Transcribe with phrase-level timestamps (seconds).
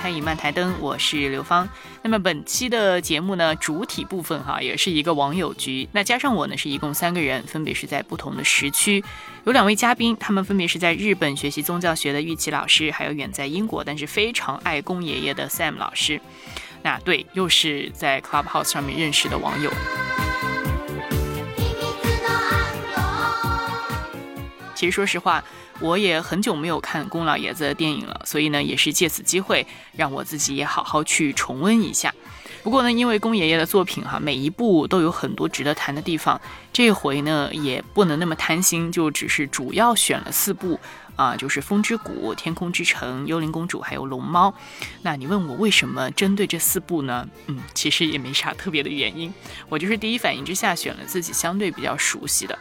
[0.00, 1.68] 开《影漫台灯》，我是刘芳。
[2.00, 5.86] 那么本期的节目呢，主体部分哈，也是一个网友局。
[5.92, 9.04] 那加上我呢，是一共三个人，分别是在不同的时区。
[9.44, 16.18] 有两位嘉宾，他们分别是在日本学习宗教学的玉琪老师，还有远在英国但是非常爱公爷爷的 Sam 老师。
[16.80, 19.70] 那对，又是在 Clubhouse 上面认识的网友。
[24.74, 25.44] 其实说实话。
[25.80, 29.66] 我也很久没有看宫老爷子的电影了，所以呢，也是借此机会
[29.96, 32.14] 让我自己也好好去重温一下。
[32.62, 36.38] 不过呢，因为宫爷爷的作品哈，每一部都有很多值得谈的地方，
[36.72, 40.78] 这回呢也不能那么贪心，就只是主要选了四部
[41.16, 44.50] 啊，就是《风之谷》《天空之城》《幽灵公主》还有《龙猫》。
[45.00, 47.26] 那你问我为什么针对这四部呢？
[47.46, 49.32] 嗯，其实也没啥特别的原因，
[49.70, 52.58] 我就是第一反应之下选了自己相对比较熟悉的。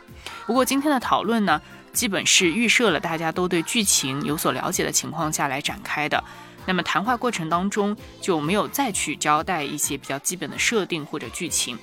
[0.47, 1.61] 不过今天的讨论呢？
[1.93, 6.23] 基本是预设了大家都对剧情有所了解的情况下来展开的，
[6.65, 11.77] 那么谈话过程当中就没有再去交代一些比较基本的设定或者剧情。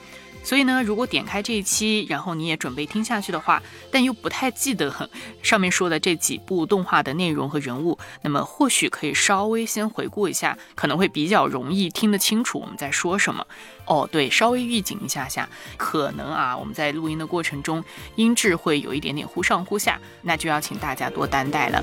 [0.46, 5.10] 所以呢，如果点开这一期，然后你也准备听下去的话，但又不太记得
[5.42, 13.44] 上面说的这几部动画的内容和人物，那么或许可以稍微先回顾一下，可能会比较容易听得清楚我们在说什么。
[13.86, 17.82] 哦，对，稍微预警一下下，可能啊，我们在录音的过程中
[18.14, 21.82] 音质会有一点点忽上忽下，那就要请大家多担待了。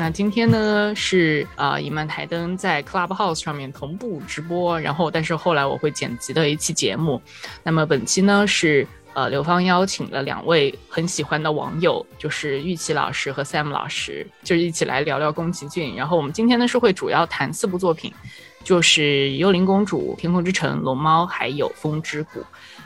[0.00, 7.20] 那今天呢是啊，一曼台灯在 Clubhouse 上面同步直播，然后但是后来我会剪辑的一期节目。
[7.64, 15.96] 那么本期呢是呃，刘芳邀请了两位很喜欢的网友，就是玉琪老师和 Sam 老师，就是一起来聊聊宫崎骏。
[15.96, 18.12] 然后我们今天呢是会主要谈四部作品，
[18.62, 19.00] 就是
[19.36, 22.38] 《幽灵公主》《天空之城》《龙猫》还有《风之谷》。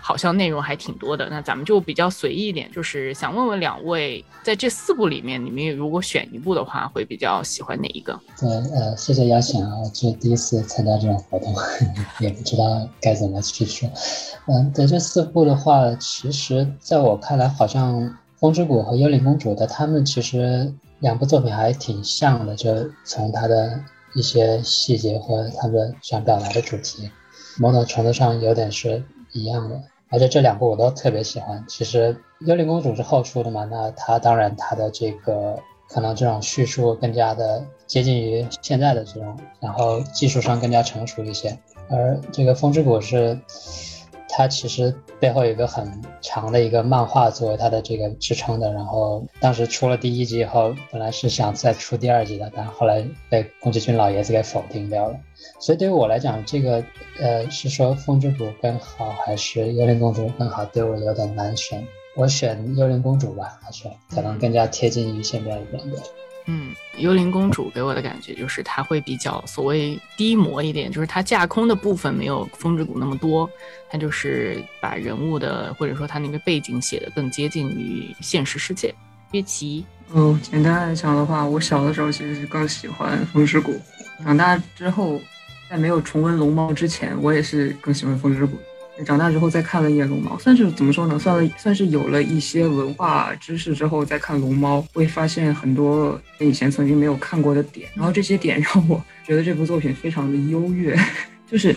[0.04, 8.18] 好像内容还挺多的，那咱们就比较随意一点，就是想问问两位，在这四部里面，你们如果选一部的话，会比较喜欢哪一个？
[8.38, 11.54] 对，呃，谢谢邀请啊，这第一次参加这种活动，
[12.18, 12.64] 也不知道
[13.00, 13.88] 该怎么去说。
[14.48, 18.00] 嗯，对这四部的话，其实在我看来，好像
[18.40, 23.80] 《风之谷》和《幽灵公主》的他们其实两部作品还挺像的，就从它的
[24.14, 27.08] 一些细节和他们想表达的主题，
[27.58, 29.80] 某种程度上有点是一样的。
[30.12, 31.64] 而且这两部我都特别喜欢。
[31.66, 32.14] 其实
[32.46, 35.58] 《幽灵公主》是后出的嘛，那它当然它的这个
[35.88, 41.58] 可能这种叙述更加的接近于现在的这种，然后技术上更加成熟一些。
[41.90, 43.38] 而这个《风之谷》是
[44.34, 45.86] 它其实背后有一个很
[46.22, 48.72] 长的一个漫画作为它的这个支撑的。
[48.72, 55.16] 然后当时出了第一集以后，本来是想再出第二集的，但后来被宫崎骏老爷子给否定掉了。
[55.60, 56.82] 所以对于我来讲，这个
[57.20, 61.86] 呃是说风之谷更好还是幽灵公主更好，对我有点难选。
[62.16, 65.98] 我选幽灵公主吧，还是可能更加贴近于现在一点的。
[66.46, 73.48] 嗯，幽灵公主给我的感觉就是它会比较所谓低模一点，就是它架空的部分没有风之谷那么多，
[73.90, 78.94] 它就是把人物的或者说它那个背景写的更接近于现实世界。
[79.32, 83.80] 约奇，嗯，简单来讲的话，我小的时候其实是更喜欢风之谷，
[84.24, 85.20] 长大之后。
[85.70, 88.56] 在没有重温《龙猫》之前，我也是更喜欢《风之谷》。
[89.06, 91.18] 长大之后再看了一眼《龙猫》，算是怎么说呢？
[91.18, 97.88] 算了，算是有了一些文化知识之后再看《龙猫》，会发现很多以前曾经没有看过的点。
[97.94, 100.94] 然后这些点 让我觉得这部作品非常的优越。
[101.50, 101.72] 就是《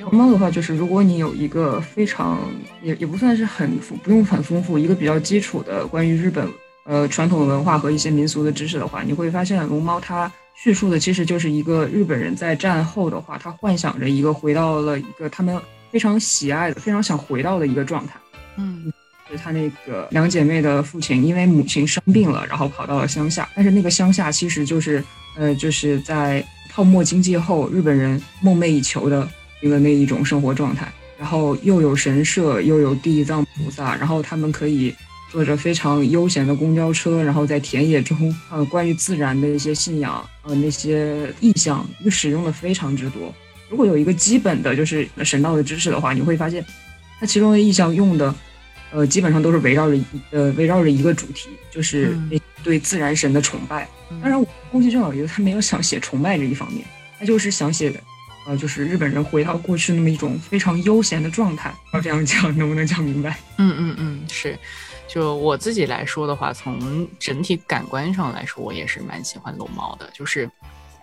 [0.00, 2.40] 龙猫》的话，就是如果你有一个非常
[2.82, 6.48] 也也不算是很不用很丰富，一个比较基础的关于日本
[6.84, 10.30] 呃传统文化和一些民俗的知识的话，你会发现《龙猫》它。
[10.56, 15.60] 叙述的其实就是一个日本人在战后的话，他幻想着一个回到了一个他们
[15.94, 18.14] 非常喜爱的、非常想回到的一个状态。
[18.56, 18.92] 嗯，
[19.30, 25.04] 是他那个两姐妹的父亲因为母亲生病了，然后跑到了乡下，但是那个乡下其实就是
[25.36, 29.28] 呃，就是在泡沫经济后日本人梦寐以求的
[29.62, 34.92] 一个那一种生活状态，然后又有神社，又有地藏菩萨，然后他们可以。
[35.30, 43.34] 坐着非常悠闲的公交车，然后在田野中，呃，关于自然的一些信仰，呃，那些意象又使用的非常之多。
[43.74, 46.64] 如果有一个基本的就是神道的知识的话，你会发现，
[47.18, 48.32] 它其中的意象用的，
[48.92, 49.98] 呃，基本上都是围绕着，
[50.30, 52.16] 呃，围绕着一个主题，就是
[52.62, 53.88] 对自然神的崇拜。
[54.22, 54.40] 当然，
[54.70, 56.84] 宫崎骏老爷子他没有想写崇拜这一方面，
[57.18, 57.98] 他就是想写的，
[58.46, 61.74] 呃，就是日本人回到过去那么一种非常悠闲的状态。
[61.94, 63.36] 要这样讲，能不能讲明白？
[63.58, 64.56] 嗯嗯嗯，是。
[65.08, 70.08] 就我自己来说的话，从整体感官上来说，我也是蛮喜欢龙猫的。
[70.14, 70.48] 就是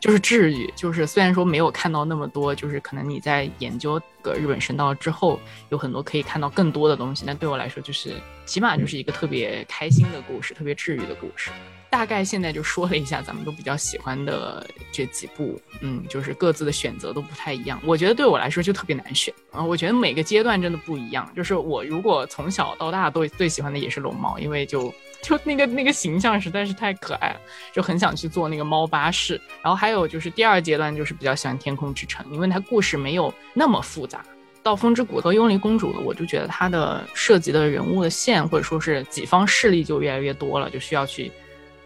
[0.02, 5.40] 就是治愈，就是虽然说没有看到那么多，就是可能你在研究个日本神道之后，
[5.70, 11.52] 有很多可以看到更多的东西，但对我来说，就是起码就是一个特别开心的故事，特别治愈的故事。
[11.92, 17.80] 大概现在就说了一下咱们都比较喜欢的这几部，嗯，就是各自的选择都不太一样。
[17.86, 21.30] 我觉得对我来说就特别难选啊，我觉得每个阶段真的不一样。
[21.36, 27.40] 就是我如果从小到大都最喜欢的也是龙猫，因为就就那个那个形象实在是太可爱了，
[27.72, 29.40] 就很想去做那个猫巴士。
[29.62, 34.24] 然后还有就是第二阶段就是比较喜欢天空之城，因为它故事没有那么复杂。
[34.64, 41.32] 到风之谷和幽灵公主，我就觉得它的涉及的人物的线或者说是己方势力就越来越多了，就需要去。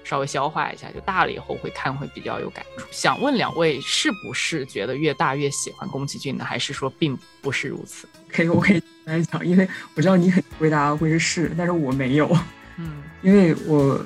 [0.07, 2.85] 稍微消化一下，就大了以后会看会比较有感触。
[2.91, 6.45] 想问两位，是不是觉得越大越喜欢宫崎骏呢？
[6.45, 8.07] 还是说并不是如此？
[8.31, 12.29] 可以，我可以来讲，因为我知道你很回答会是是，但是我没有。
[12.77, 14.05] 嗯，因为我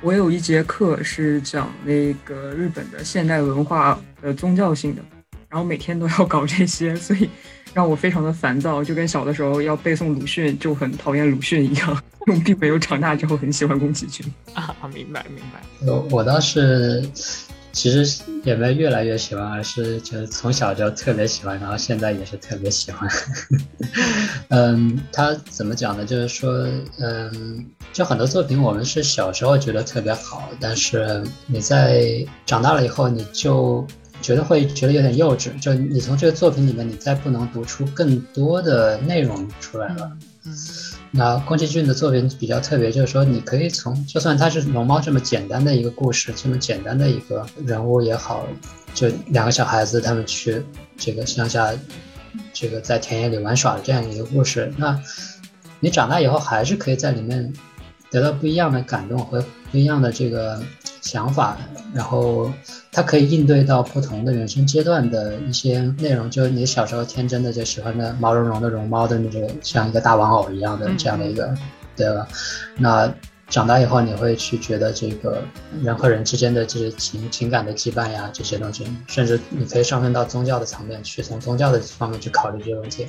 [0.00, 5.02] 我有一节课是讲那个日本的现代文化的宗教性的，
[5.48, 7.28] 然后每天都要搞这些，所以。
[7.72, 12.02] 让我非常的烦躁，就跟小的时候要背诵鲁迅就很讨厌鲁迅一样。
[12.26, 15.62] 我并没有长大之后很喜欢宫崎骏啊，明白明白。
[15.86, 17.00] 我我倒是
[17.72, 23.08] 其实也没越来越喜欢，而是就是从小就特别喜欢，然后现在也是特别喜欢。
[24.48, 26.04] 嗯，他怎么讲呢？
[26.04, 26.66] 就是说，
[26.98, 33.86] 嗯，就很多作品我们是小时候觉得特别好，但是你在长大了以后你就。
[34.22, 40.12] 觉得会觉得有点幼稚，就你从这个作品里面，你再不能读出更多的内容出来了。
[40.44, 40.54] 嗯，
[41.12, 48.46] 那宫崎骏的作品比较特别，就是说你可以从，就算他是龙猫这么简单的一个故事，这么简单的一个人物也好，
[48.94, 50.62] 就两个小孩子他们去
[50.96, 51.72] 这个乡下，
[52.52, 55.00] 这个在田野里玩耍的这样一个故事，那
[55.80, 57.52] 你长大以后还是可以在里面
[58.10, 60.62] 得到不一样的感动和不一样的这个。
[61.00, 61.56] 想法，
[61.94, 62.50] 然后
[62.92, 71.54] 它可以应对到不同的人生阶段的一些内容，就是你小时候天真的就喜欢的毛茸茸的绒猫的那种，像一个大玩偶一样的这样的一个，
[71.96, 72.28] 对吧？
[72.76, 73.12] 那。
[73.50, 75.42] 长大以后，你会去觉得这个
[75.82, 83.08] 人和人之间的这些情情感的羁绊呀，这些东西，甚至你可以上升到宗教的层面去，从宗教的方面去考虑这些问题。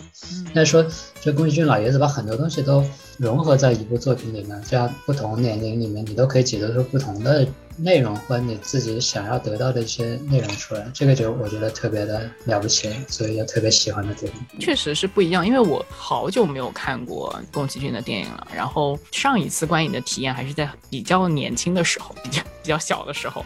[0.51, 0.83] 那说
[1.21, 2.83] 这宫崎骏老爷子把很多东西都
[3.19, 7.45] 融合在一部作品里面，这样不同年龄里面你都可以解读出不同的
[7.77, 14.59] 内容和你自己想要得到的一些内容出来，这个就我觉得特别的了不起，所以也特别喜欢的电影。
[14.59, 20.31] 确实是不一样，因为我好久没有看过宫崎骏的电影了，然后上一次观影的体验。
[20.31, 23.45] 还是在比较年轻的时候，比较比较小的时候，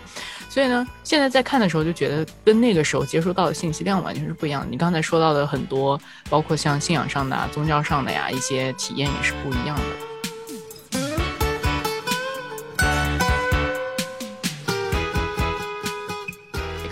[0.50, 4.68] 所以呢，现在在看的时候就觉得跟那个时候接收到的信息量完全是不一样的。
[4.69, 6.00] 你刚才说到的很多，
[6.30, 10.15] 包括像信仰上的、啊、宗教上的呀，一些体验也是不一样的。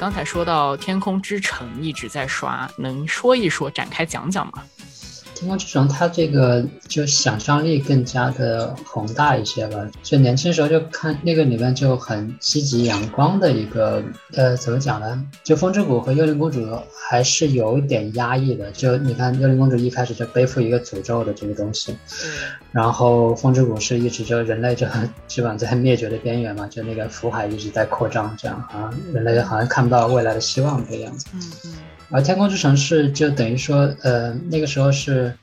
[0.04, 4.62] 刚才说到《天空之城》一直在刷，能说一说、展开讲讲吗？
[5.44, 9.86] 天空之城，它这个就想象力更加的宏大一些吧。
[10.02, 14.02] 就年轻时候就看那个里面就很积极阳光的一个，
[14.36, 15.22] 呃，怎么讲呢？
[15.44, 16.66] 就风之谷和幽灵公主
[17.10, 18.72] 还是有一点压抑的。
[18.72, 21.94] 就你看，幽灵公主一开始就背负一个诅咒的这个东西，
[22.72, 24.88] 然后风之谷是一直就人类就
[25.28, 31.26] 基本在灭绝的边缘嘛，就那个福海一直在扩张，这样好像人类好像看不到未来的希望这个样子。
[31.34, 31.74] 嗯嗯。
[32.14, 35.34] 而天空之城是就等于说，呃，那个时候是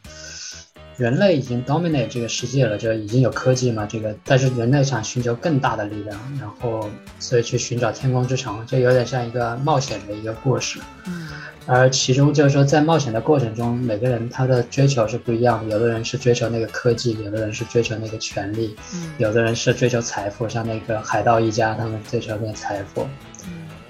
[0.97, 10.79] 人类已经 dominate 这个世界了，就已经有科技嘛，这个，但是人类想寻求更大的力量，然后所以去寻找天空之城，就有点像一个冒险的一个故事。
[11.07, 11.29] 嗯。
[11.67, 23.07] 而其中就是说，在冒险的过程中，每个人他的追求是不一样的，有的人是追求那个科技，有的人是追求那个权利，嗯，有的人是追求财富，像那个海盗一家，他们追求那个财富。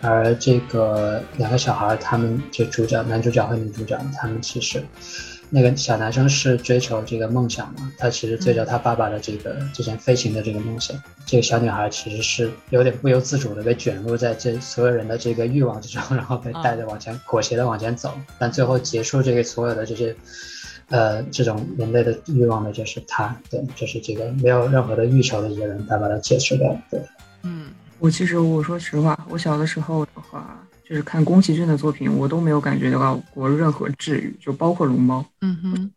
[0.03, 4.83] 而这个两个小孩，他们就主角男主角和女主角，他们其实
[5.51, 10.97] 那个小男生是追求这个梦想嘛，他其实追求他爸爸的这个之前飞行的这个梦想。
[11.27, 18.13] 这个小女孩其实是有点不由自主的被卷入在这所有人的这个欲望之中，然后被带着往前裹挟的往前走。
[18.39, 20.17] 但最后结束这个所有的这些，
[20.89, 27.01] 呃，这种人类的欲望的就是他，对，就是这个没有任何的欲求的一个人，他把它解释掉，对，
[27.43, 27.71] 嗯。
[28.01, 35.25] 我其实我说实话，我小的时候的话，就是看宫崎骏的作品，我都没有感觉到过任何治愈，就包括龙猫。
[35.43, 35.91] 嗯哼，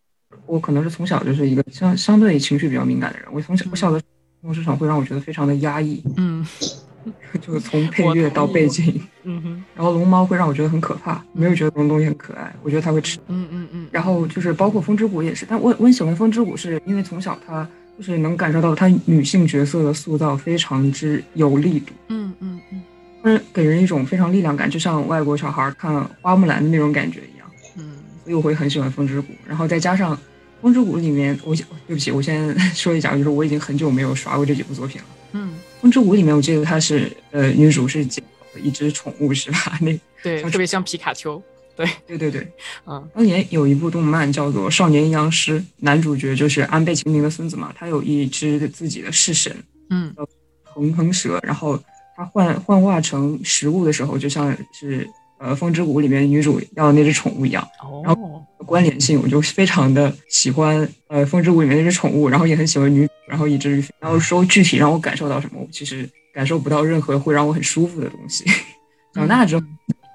[0.45, 4.05] 我可能是从小就是一个相相对情绪比较敏感的人，我从小我小的时
[4.45, 6.03] 候，市场会让我觉得非常的压抑。
[6.17, 6.45] 嗯，
[7.41, 9.01] 就是从配乐到背景。
[9.23, 13.17] 嗯哼，然后龙猫会让我觉得很可怕，没有觉得这种东西很可爱，我觉得它会吃。
[13.27, 13.87] 嗯嗯嗯。
[13.91, 17.65] 然后就是包括风之谷也是，但我我很喜欢风之谷，是因为从小它。
[17.97, 22.81] 就是能感受到她女性角色的塑造非常之有力度，嗯嗯嗯，
[23.23, 27.47] 嗯，给人一种非常力量感，就像外国小孩看花木兰的那种感觉一样。
[27.77, 30.15] 嗯，所以我会很喜欢《风之谷》，然后再加上
[30.61, 35.07] 《风之谷》里面，我对不起，我先 说一下，就是我已经很久没有刷过这几部作品了。
[35.33, 35.49] 嗯，
[35.81, 38.23] 《风之谷》里面，我记得她是呃，女主是捡
[38.61, 39.77] 一只宠物，是吧？
[39.81, 41.41] 那对，特别像皮卡丘。
[41.75, 42.47] 对，对对对，
[42.85, 49.55] 嗯，当年有一部动漫叫做《少年阴阳师》，男主角就是安倍晴明的孙子嘛，他有一只自己的式神，
[49.89, 50.27] 嗯，叫
[50.63, 51.79] 恒恒蛇，然后
[52.15, 57.67] 他幻幻化成食物的时候，就像是呃《风之谷》里面女主要的那只宠物一样。
[58.03, 68.45] 然后关联性，我就非常的喜欢呃《风之谷》里面那只宠物，然后也很喜欢女，然后以至于然后说具体让我感受到什么，我其实感受不到任何会让我很舒服的东西。
[69.13, 69.65] 长大之后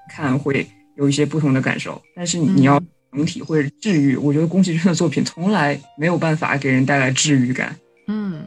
[0.09, 0.65] 看会。
[0.99, 2.79] 有一些不同的感受，但是你要
[3.13, 7.73] 能体会治愈，我觉得宫崎骏的作品从来没有办法给人带来治愈感。
[8.07, 8.43] 嗯。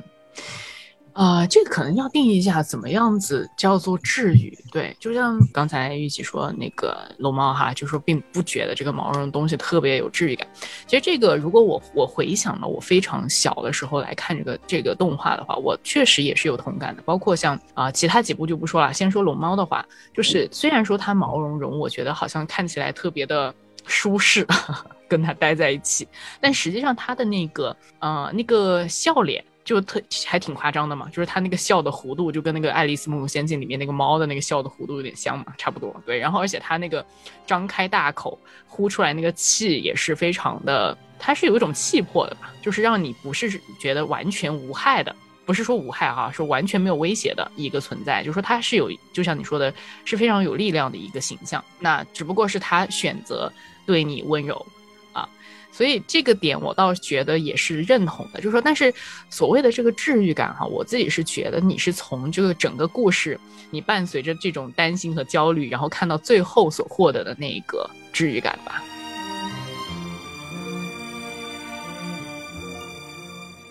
[1.12, 4.56] 啊，这个可能要定义一下，怎么样子叫做治愈？
[4.70, 10.48] 对，就像刚才玉琪说那个龙猫哈，就说并不觉得这个毛茸茸东西特别有治愈感。
[10.86, 17.02] 其实这个，如果我我回想了我非常小的时候来看这个这个动画的话，我确实也是有同感的。
[17.02, 23.54] 包括像啊其他几部就不说了，先说龙猫的话，就是虽然说它毛茸茸，我觉得好像看起来特别的
[23.86, 24.46] 舒适，
[25.06, 26.08] 跟它待在一起，
[26.40, 29.44] 但实际上它的那个呃那个笑脸。
[29.64, 35.94] 就特还挺夸张的嘛，就是他那个笑的弧度就跟那个《爱丽丝梦游仙境》里面那个猫的那个笑的弧度有点像嘛，差不多。
[36.04, 37.04] 对，然后而且他那个
[37.46, 45.14] 张开大口呼出来那个气也是非常的，它是有一种气魄的吧，就是让你不是觉得完全无害的，
[45.46, 49.72] 不是说无害哈，是完全没有威胁的一个存在，就是说它是有，就像你说的，
[50.04, 51.64] 是非常有力量的一个形象。
[51.78, 53.52] 那只不过是他选择
[53.86, 54.66] 对你温柔。
[55.72, 58.92] 所以这个点我倒觉得也是认同的，就是说，但是
[59.30, 68.82] 所谓的这个治愈感哈，我自己是觉得你是从这个整个故事，你伴随着这种担心和焦虑，然后看到最后所获得的那一个治愈感吧。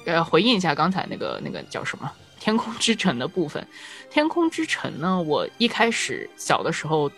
[0.08, 2.12] 呃，回应一下刚才那个那个叫什么
[2.44, 3.64] 《天空之城》的部分，
[4.14, 7.10] 《天空之城》呢，我一开始小的时候，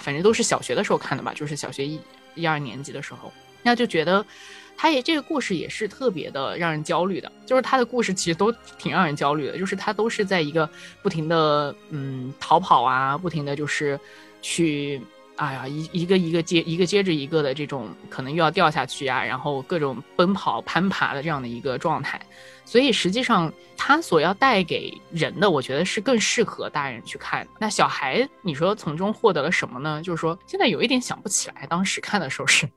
[0.00, 2.00] 反正都是小学的时候看的吧，就是小学一
[2.34, 3.32] 一二年级的时候。
[3.62, 4.24] 那就觉得，
[4.76, 10.68] 他也这个故事也是特别的让人焦虑的，就是他的故事其实都挺让人焦虑的，就是他都是在一个
[11.02, 13.98] 不停的嗯逃跑啊，不停的就是
[14.40, 15.00] 去。
[15.36, 22.20] 哎呀，一一个一个接一个接着一个的这种，可能又要掉下去啊，然后各种奔跑攀爬的这样的一个状态，
[22.64, 27.48] 所以实际上它所要带给人的，我觉得是更适合大人去看。
[27.58, 30.00] 那小孩，你说从中获得了什么呢？
[30.02, 32.68] 就是说现在有一点想不起来当时看的时候是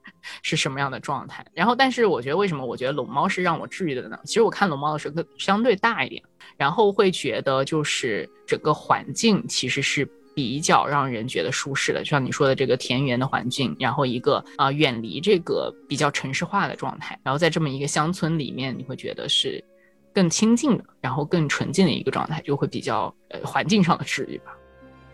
[0.41, 1.45] 是什么样的状态。
[1.53, 4.17] 然后，但是我觉得为什么我觉得龙猫是让我治愈的呢？
[4.23, 6.23] 其实我看龙猫的时候更相对大一点，
[6.57, 10.09] 然后会觉得就是整个环境其实是。
[10.35, 19.63] 比较让人觉得舒适的，就像你说的这个田园的环境，然后一个啊远离这个比较城市化的状态，然后在这么一个乡村里面，你会觉得是
[20.13, 24.51] 更亲近的，然后更纯净的一个状态，就会比较呃环境上的治愈吧。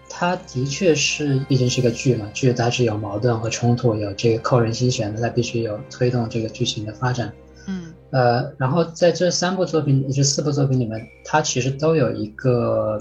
[0.09, 7.31] 它的确是，毕竟是个剧嘛，剧它是有矛盾和冲突，有这个扣人心弦的，它必须有推动这个剧情的发展。
[7.67, 12.99] 嗯，呃，然后在这三部作品，这四部作品里面，它其实都有一个。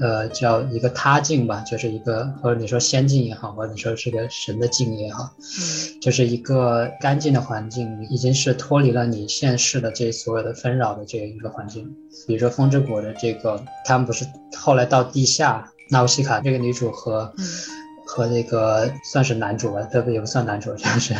[0.00, 11.94] 呃，叫一个他境吧，就是一个，或者你说仙境也好，或者你说是个神的境也好，嗯，就是一个干净的环境，已经是脱离了你现世的这所有的纷扰的这一个环境。
[12.26, 14.26] 比如说风之谷的这个，他们不是
[14.56, 17.32] 后来到地下，纳乌西卡这个女主和。
[18.10, 21.14] 和那个算是男主吧，特别也不算男主，就是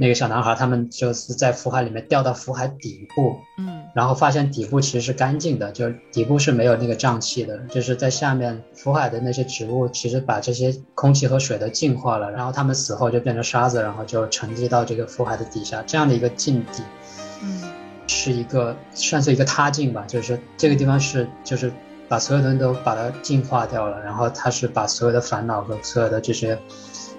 [0.00, 16.82] 那个小男孩，他们就是在福海里面掉到福海底部，嗯，然后发现底部其实是干净的，就底部是没有那个瘴气的，就是在下面福海的那些植物其实把这些空气和水都净化了，然后他们死后就变成沙子，然后就沉积到这个福海的底下，这样的一个境地，
[17.42, 17.62] 嗯，
[18.06, 21.70] 是一个算是一个他境吧，就是这个地方是就是。
[22.08, 26.58] 把所有东西都把它净化掉了，然后他是把所有的烦恼和所有的这些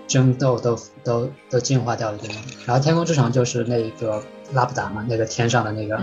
[0.08, 2.36] 争斗都都都净化掉了，对吗？
[2.65, 6.00] 然后天空之城就是那个拉布达嘛，那个天上的那个，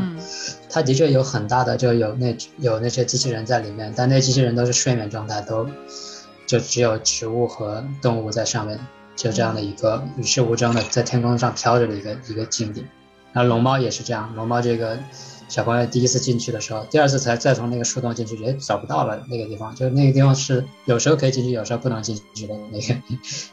[0.69, 5.67] 它的确有很大的，就有那有那些机器人在里面，但那机器人都是睡眠状态，都
[6.47, 8.79] 就只有植物和动物在上面，
[9.17, 12.85] 就这样的一个与世无争的在天空上飘着的一个一个境地。
[13.33, 14.99] 然后龙猫也是这样，龙猫这个。
[15.49, 22.95] 小朋友第一次进去的时候，第二次才再从那个树洞进去，也，找不到了那个地方，就是那个地方是有时候可以进去，有时候不能进去的那个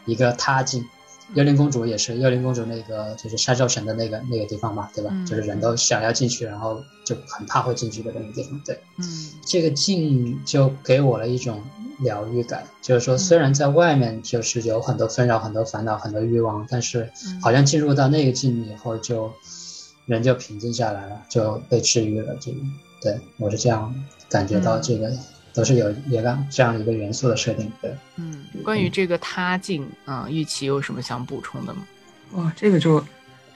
[0.06, 0.86] 一个他进。
[1.34, 5.14] 幽灵公主也是，幽灵公主那个就是山兽神的那个那个地方嘛，对吧？
[5.26, 8.60] 就是人都想要进去，然后就很怕会进去的那个地方。
[8.66, 11.64] 对，嗯，这个境就给我了一种
[12.00, 12.66] 疗愈感。
[12.82, 17.10] 就是说，虽然在外面就是有很多纷扰、很多烦恼、很多欲望，但是
[17.42, 19.32] 好像进入到那个境以后，就
[20.12, 22.36] 人就平静下来了，就被治愈了。
[22.40, 22.52] 这
[23.02, 23.94] 对我是这样
[24.30, 25.12] 感觉到，这个
[25.54, 27.72] 都是有一个这样一个元素的设定。
[27.82, 31.88] 对，嗯，关于这个他境啊，玉琪有什么想补充的吗？
[32.34, 33.00] 哇，这个就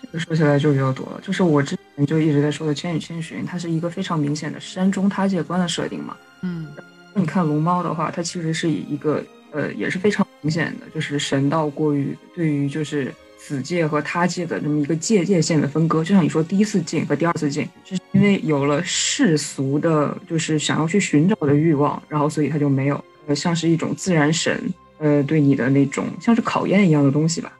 [0.02, 1.20] 这个说起来就比较多了。
[1.22, 6.16] 就是我之前就一直在说的《千与千寻》，它是一个非常明显的山中他界观的设定嘛。
[6.42, 6.68] 嗯，
[7.14, 13.14] 你看龙猫的话，它其实是以一个呃也是非常明显的，就是神道过于对于就是
[13.48, 16.04] 此界和他界的这么一个界界限的分割。
[16.04, 24.60] 就像你说第一次进和第二次进，就是因为有了世俗的，就是想要去寻找的欲望，然后所以他就没有呃像是一种自然神
[24.98, 27.54] 呃对你的那种像是考验一样的东西吧。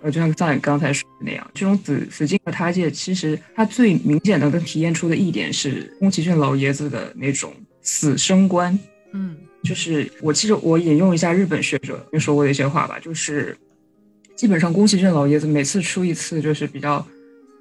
[0.00, 7.52] 呃，就像像你刚才说的那样，这种子子境和他界，其实它最明显的跟体验出的一点是宫崎骏老爷子的那种
[7.82, 8.78] 死生观。
[9.12, 13.56] 嗯，就是我其实我引用一下日本学者说过的一些话吧，就是
[14.38, 17.04] 基本上宫崎骏老爷子每次出一次就是比较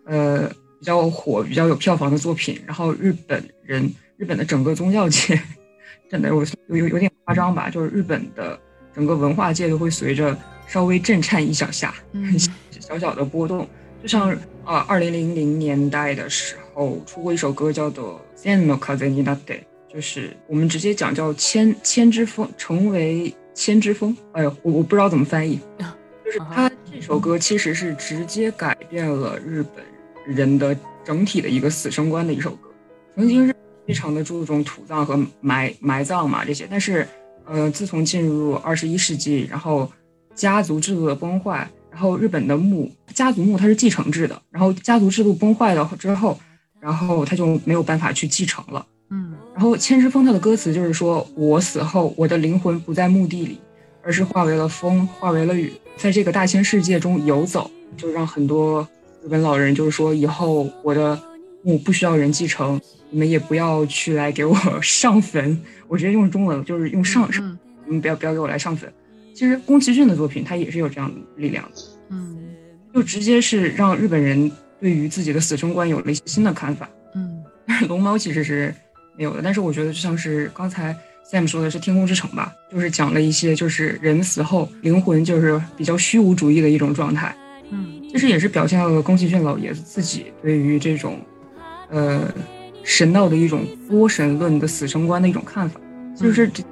[0.05, 0.47] 呃
[0.79, 5.41] 比较火、比较有票房的作品，然后日本人日本的整个宗教界
[6.09, 8.57] 真的有有有点夸张吧，就是日本的
[8.93, 10.37] 整个文化界都会随着。
[10.69, 11.95] 稍微震颤一小下，
[12.77, 13.65] 小小的波动，
[14.01, 14.29] 就像
[14.65, 19.37] 啊，二零零零年代的时候出过一首歌叫做《Sen no Kaze ni Nate》，
[19.87, 24.13] 就是我们直接讲叫千千之风，成为千之风。
[24.33, 25.57] 哎呦，我我不知道怎么翻译，
[26.27, 29.85] 就是他这首歌其实是直接改变了日本
[30.25, 32.69] 人的整体的一个死生观的一首歌。
[33.15, 33.55] 曾经是
[33.87, 37.07] 非常的注重土葬和埋埋葬嘛这些，但是
[37.45, 39.89] 呃，自从进入二十一世纪，然后
[40.35, 46.37] 家族制度的崩坏，然后日本的墓家族墓它是继承制的，然后家族制度崩坏了之后，
[46.81, 48.85] 然后他就没有办法去继承了。
[49.11, 53.61] 嗯，然后千之风它的歌词就是说我死后，我的灵魂不在墓地里，
[54.07, 58.87] 而是化为了风，化为了雨，在这个大千世界中游走，就让很多
[59.21, 61.21] 日本老人就是说以后我的
[61.61, 68.89] 墓不需要人继承，你们也不要去来给我 上坟，我直接用中文就是用上上，你们不要不要给我来上坟。
[69.33, 72.37] 其实宫崎骏的作品，他也是有这样的力量的，嗯，
[72.93, 77.43] 就直接是让日本人对于自己的死生观有了一些新的看法，嗯。
[77.67, 78.73] 但是 龙猫其实是
[79.17, 80.95] 没有的，但是我觉得就像是刚才
[81.29, 87.35] Sam 说的是《天空之城》吧，就是讲了一些就是人死后灵魂就是比较虚无主义的一种状态，
[87.69, 91.19] 嗯，其实也是表现了宫崎骏老爷子自己对于这种，
[91.89, 92.33] 呃，
[92.83, 95.79] 神道的一种多神论的死生观的一种看法，
[96.15, 96.63] 就是这。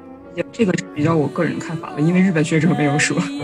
[0.52, 3.18] 这个是比较我个人看法的，因为日本学者没有说。
[3.30, 3.40] 因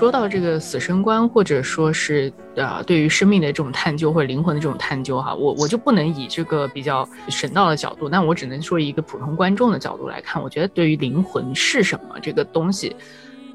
[0.00, 12.96] 说到这个死生观，或者说是呃，对于生命的这种探究或者灵魂的这种探究，哈，我我就不能以这个比较神道的角度，那我只能说一个普通观众的角度来看，我觉得对于灵魂是什么这个东西。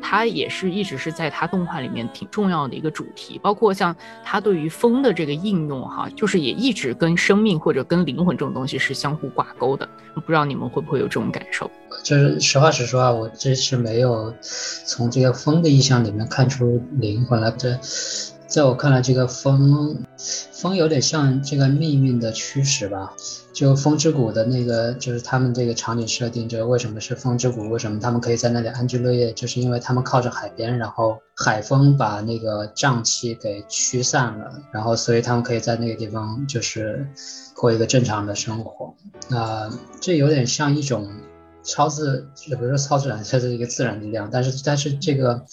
[0.02, 9.90] 它也是一直是在它动画里面挺重要的一个主题，包括像它对于风的这个应用，哈，就是也一直跟生命或者跟灵魂这种东西是相互挂钩的。
[10.14, 11.72] 不知道你们会不会有这种感受？
[12.06, 14.32] 就是实话实说啊，我这是没有
[14.86, 17.50] 从这个风的意象里面看出灵魂来。
[17.50, 17.80] 这
[18.46, 20.06] 在我看来，这个风
[20.52, 23.12] 风有点像这个命运的驱使吧。
[23.54, 27.68] 就风之谷的那个，就是他们这个场景设定，就是为什么是风之谷？
[27.70, 29.34] 为什么他们可以在那里安居乐业？
[29.34, 37.08] 就是因为他们靠着海边，然后海风把那个瘴气给驱散了，然后所以他们可以在那个地方就是
[37.56, 38.94] 过一个正常的生活。
[39.36, 41.10] 啊，这有点像一种
[41.66, 45.44] 超自，也不是说超自然，它是一个自然力量，但是但是这个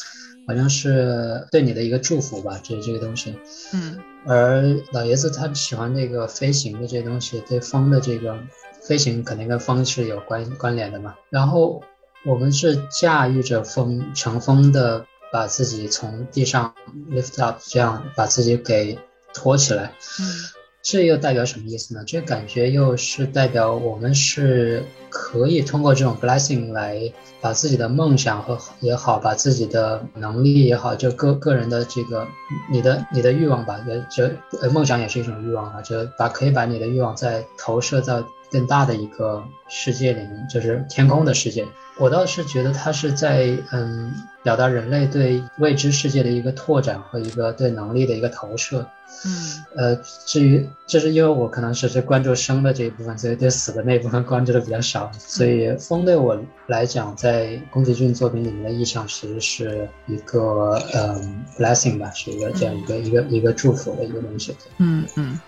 [0.47, 2.61] 好像是对你的一个祝福吧？
[2.63, 3.37] 这这个东西，
[3.73, 3.99] 嗯。
[4.25, 8.39] 而老爷子他喜欢那个飞行的这些东西，对风的这个
[8.81, 11.17] 飞行肯定跟风是有关关联的嘛。
[11.29, 11.83] 然后
[12.25, 16.73] 我们是驾驭着风，乘风的把自己从地上
[17.11, 18.97] lift up，这样把自己给
[19.35, 19.93] 托起来。
[20.21, 20.62] 嗯。
[20.83, 22.03] 这又代表什么意思呢？
[22.05, 32.27] 这感觉又是代表我们是可以通过这种 blessing 来把自己的梦想和也好，把自己的能力也好，就个个人的这个
[32.71, 33.79] 你的你的欲望吧，
[34.11, 34.25] 就
[34.61, 38.21] 呃梦想也是一种欲望啊，就把可以把你的欲望再投射到
[38.53, 41.67] 更大的一个世界里面，就是天空的世界。
[41.99, 44.13] 我倒是觉得它是在嗯
[44.43, 48.87] 表达人类对未知世界的一个拓展和一个对能力的一个投射。
[49.27, 55.13] 嗯，呃，至于这是因为我可能只是只关注生的这一部分，所以对死的那一部分关注的比较少。
[55.19, 56.37] 所以风对我
[56.67, 64.57] 来讲，在宫崎骏作品里面的意象其实是一个嗯 blessing 吧，是一个这样一个一个一个祝福的一个东西。
[64.79, 65.39] 嗯嗯，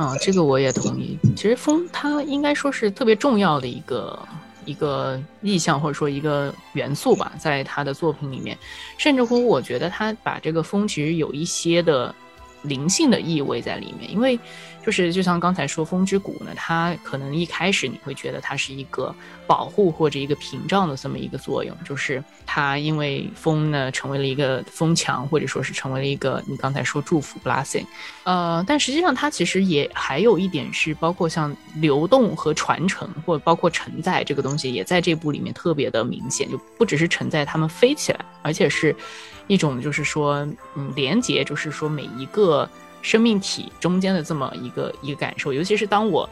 [0.00, 1.18] 啊，这个我也同意。
[1.36, 4.18] 其实风它应该说是特别重要的一个。
[4.66, 8.56] 一个意象或者说一个元素吧，在他的作品里面，
[8.98, 12.14] 甚至乎我觉得他把这个风其实有一些的。
[12.62, 14.38] 灵性的意味在里面，因为
[14.84, 19.14] 就是就像刚才说风之谷呢，它可能一开始你会觉得它是一个
[19.46, 27.84] 保护或者一个屏障的这么一个作用，就是它因为风呢成为了一个风墙，或者说是成为了一个你刚才说祝福 blessing，
[28.24, 38.94] 呃，但实际上它其实也还有一点是包括像流动和传承，或者包括承载这个东西，也在这部里面特别的明显，就不只是承载它们飞起来，而且是。
[39.50, 42.68] 一种就是说，嗯，连接，就是说每一个
[43.02, 46.28] 生命体中间的这么一个一个感受，尤其是当我，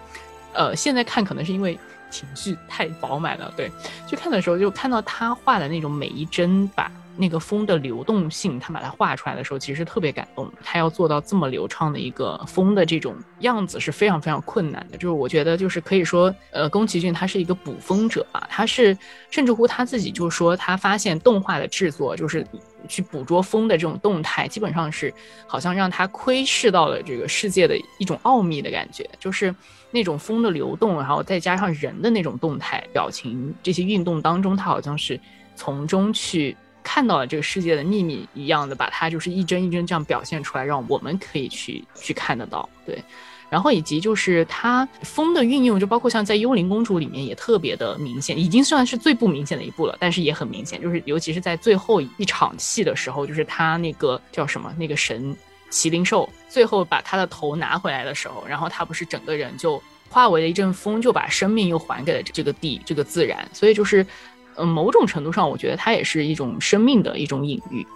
[0.52, 1.76] 呃，现在看可能是因为
[2.10, 3.70] 情绪太饱满了，对，
[4.06, 6.88] 去看的时候就看到他画的那种每一帧把。
[7.20, 10.48] 那个风的流动性，他把它画出来的时候，其实特别感动。
[10.62, 14.96] 他要做到这么流畅的一个风的这种样子，是非常非常困难的。
[14.96, 18.96] 就是我觉得，就是可以说，呃，宫崎骏他是一个捕风者吧，他是
[19.32, 22.46] 甚至乎他自己就说，他发现动画的制作就是
[22.86, 25.12] 去捕捉风的这种动态，基本上是
[25.46, 29.54] 好像让他窥视到了这个世界的一种奥秘的感觉，就是
[29.90, 35.18] 那种风的流动，然后再加上人的那种动态、表情这些运动当中，他好像是
[35.56, 36.56] 从中去。
[36.80, 42.66] 看到了这个世界的秘密一样的，把它就是一帧一帧这样表现出来，让我们可以去去看得到。
[42.86, 43.04] 对，
[43.50, 55.36] 然后以及就是它风的运用，就包括像在《幽灵公主》里面也特别的明显，已经算是最不明显的一部了，但是也很明显，就是尤其是在最后一场戏的时候，就是他那个叫什么那个神
[55.70, 64.06] 麒麟兽，最后把他的头拿回来的时候，然后他不是整个人就化为了一阵风，就把生命又还给了这个地这个自然，所以就是。
[64.60, 67.86] 嗯，某种程度上，我觉得它也是一种生命的一种隐喻。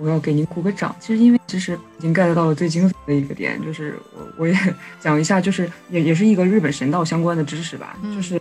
[0.00, 0.94] 我要给您鼓个掌。
[1.00, 4.56] 其实，因为其实已经 get 到了最精髓的一个点，就是我我也
[5.00, 7.96] 讲一下，就是也也是一个日本神道相关的知识吧。
[8.14, 8.40] 就是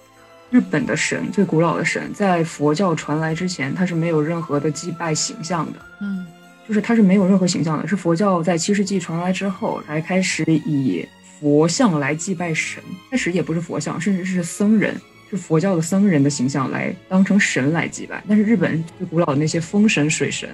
[0.50, 5.80] 日本的神，最古老的神，在佛教传来之前，它是没有任何的祭拜形象的。
[6.02, 6.26] 嗯，
[6.67, 7.88] 就是它是没有任何形象的。
[7.88, 11.06] 是佛教在七世纪传来之后，才开始以
[11.39, 12.82] 佛像来祭拜神。
[13.12, 14.96] 开始也不是佛像，甚至是僧人。
[15.30, 20.50] 是佛教的僧人的形象来当成神来祭拜，但是日本最古老的那些风神、水神，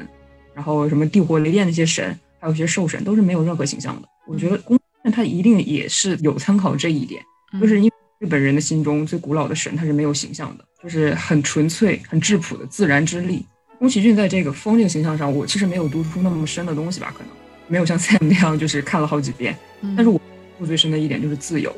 [0.54, 4.08] 然后什么地火雷电那些神，还有一些兽神，都是没有任何形象的。
[4.28, 4.80] 我觉得宫
[5.12, 7.22] 他一定也是有参考这一点，
[7.60, 13.46] 就是因为日本人的心中最古老的神他是没有形象的，就是很纯粹、很质朴的自然之力。
[13.80, 17.28] 宫崎骏在这个风这个形象上，我其实没有读出那么深的东西吧，可能
[17.68, 19.58] 没有像 Sam 那样就是看了好几遍，
[19.96, 20.20] 但是我
[20.58, 21.76] 读最深的一点就是自由，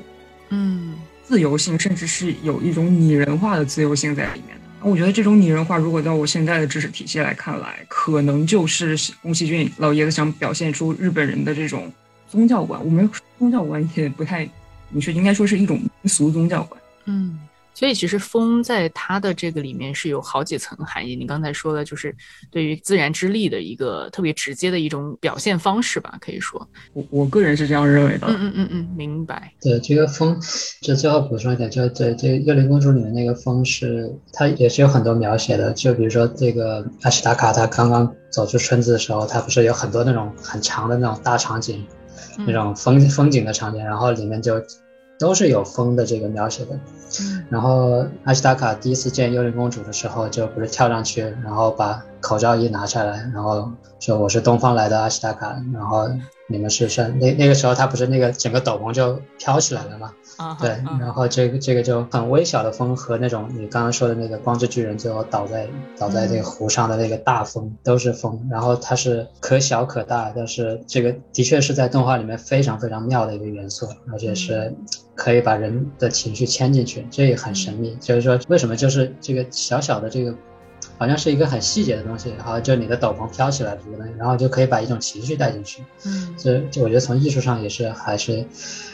[0.49, 0.95] 嗯。
[1.27, 4.55] 自由性，甚至是有一种拟人化的自由性在里面。
[4.89, 11.91] 我觉得这种拟人化，如果到我现在的知识体系来看来，可能就是宫崎骏老爷子想表现出日本人的这种
[12.29, 12.79] 宗教观。
[12.85, 14.47] 我们宗教观也不太
[14.89, 16.79] 明确，应该说是一种民俗宗教观。
[17.05, 17.39] 嗯。
[17.75, 21.15] 所以其实风在它的这个里面是有好几层含义。
[21.15, 22.15] 你刚才说的就是
[22.49, 26.67] 对于自然之力的一个特别直接的一种表现方式吧，可以说。
[26.93, 28.27] 我我个人是这样认为的。
[28.29, 29.51] 嗯嗯嗯嗯，明白。
[29.61, 30.39] 对这个风，
[30.81, 35.73] 就最后补充一点，就对这个《幽灵公主》里面那个风是，它也是有很多描写的。
[35.73, 41.85] 就比如说这个阿什达卡，他刚刚走出村子的时候，他不是有很多那种很长的那种大场景，
[42.47, 44.63] 那种风风景的场景，然后里面就。
[45.17, 46.79] 都是有风的这个描写的，
[47.49, 56.09] 然后阿西达卡第一次见幽灵公主的时候，就不是跳上去，然后把口罩一拿下来，然后说我是东方来的阿西达卡，然后
[56.47, 60.11] 你们是山，那那个时候他不是那个整个斗篷就飘起来了吗？
[60.59, 60.69] 对，
[60.99, 65.67] 然后这个这个就很微小的风和那种你刚刚说的那个光之巨人最后倒在
[65.97, 74.75] 倒在这个湖上的那个大风都是风，然后它是可小可大，但是这个的确是在动画里面非常非常妙的一个元素，而且是
[75.15, 77.95] 可以把人的情绪牵进去，这也很神秘。
[78.01, 80.35] 就是说为什么就是这个小小的这个。
[80.97, 85.83] 好像是一个很细节的东西，然后就你的斗篷飘起来这个东西，然后就可以把一种情绪带进去。
[86.05, 88.45] 嗯，所以就我觉得从艺术上也是还是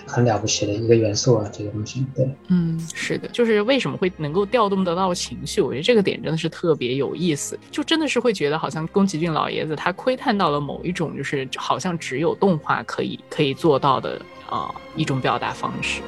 [0.05, 2.05] 很了不起的一个元素啊，这个东西。
[2.15, 5.61] 对，嗯，是的，就是为什么会能够调动得到情绪？
[5.61, 16.01] 我觉得这个点真的是特别有意思，就真的是会觉得好像宫崎骏老爷子他窥探到了某一种，就是好像只有动画可以可以做到的啊一种表达方式。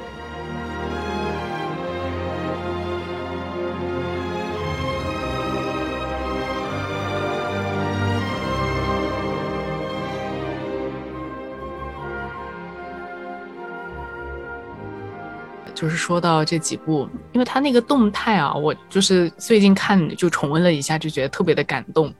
[15.84, 22.10] 就是说到这几部，因为他那个动态啊，我就是最近看就重温了一下，就觉得特别的感动，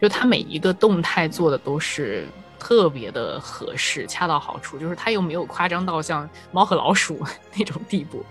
[0.00, 2.28] 就他每一个动态做的都是。
[2.58, 7.24] 特别的合适，恰到好处，就是它又没有夸张到像猫和老鼠
[7.56, 8.24] 那种地步，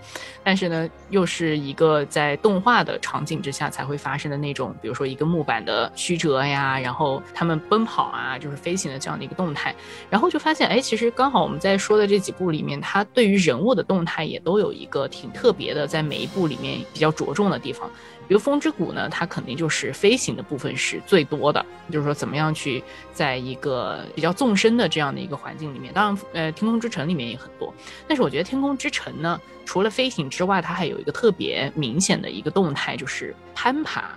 [0.44, 9.74] 但是呢，又是一个在动画的场景之下才会发生的那种，比如说一个木板的曲折呀，然后他们奔跑啊，就是飞行的这样的一个动态，
[10.10, 17.90] 然后就发现，哎，其实刚好我们在说的这几部里面，它对于人物的动态也都有一个挺特别的，在每一部里面比较着重的地方。
[18.28, 27.72] 比如风之谷呢，它肯定就是飞行的部分是最多的，就是说怎么样去在一个比较纵深的这样的一个环境里面，当然，呃，天空之城里面也很多，
[28.06, 34.10] 但是我觉得天空之城呢，除了飞行之外，它还有一个特别明显的一个动态，就是攀爬。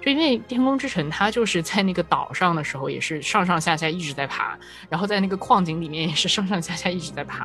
[0.00, 4.56] 就因为天空之城它就是在那个岛上的时候，也是上上下下一直在爬，
[4.88, 7.44] 然后在那个矿井里面也是上上下下一直在爬，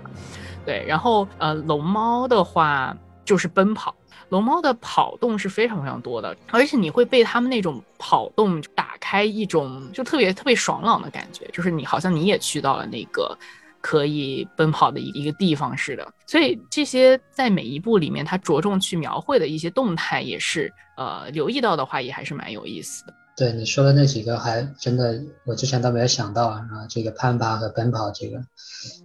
[0.63, 3.95] 对，然后呃，龙猫的话就是奔跑。
[4.31, 13.37] 龙猫的跑动是非常非常多的，而且你会被他们那种跑动打开一种就特别特别爽朗的感觉，就是你好像你也去到了那个
[13.81, 16.13] 可以奔跑的一一个地方似的。
[16.25, 23.13] 所以这些在每一部里面，它着重去描绘的一些动态，也是呃留意到的话，也还是蛮有意思的。
[23.35, 28.41] 对你说的那几个，还真的我之前都没有想到啊，这个攀爬和奔跑，这个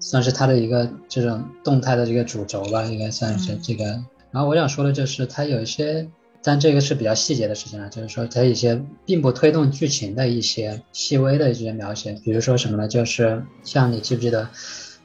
[0.00, 4.00] 算是它的一个这种动态的这个主轴吧，应该算是这个。
[4.36, 6.06] 然后我想说的就是，它有一些，
[6.42, 12.86] 但这个是比较细节的事情了，就是说它一些并不推动剧情的一些细微的一些描写，比如说什么呢？
[12.86, 14.46] 就是像你记不记得，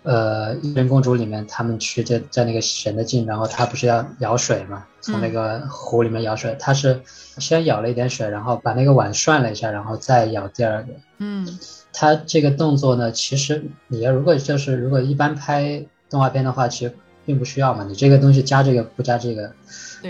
[0.04, 7.02] 呃，《人公主》里面他们去在在那个神的境，然后他不是要舀水嘛，从那个湖里面舀水，他是
[7.38, 10.90] 先舀了一点水，然后把那个碗涮了一下，然后再舀第二个。
[11.20, 11.48] 嗯，
[11.94, 16.94] 他这个动作呢，其实你要如果就是如果一般拍动画片的话，其实。
[17.32, 19.54] 并不需要嘛，你这个东西加这个不加这个，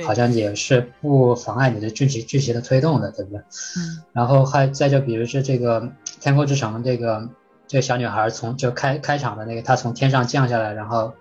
[0.03, 3.39] 好像也是不妨碍你的剧情剧情的推动的，对不对？
[3.77, 4.01] 嗯。
[4.11, 5.79] 然后还再就比如说这个
[6.19, 7.29] 《天空之城》，这个
[7.67, 11.13] 这个小女孩从就开开场的那个，她从天上降下来，然后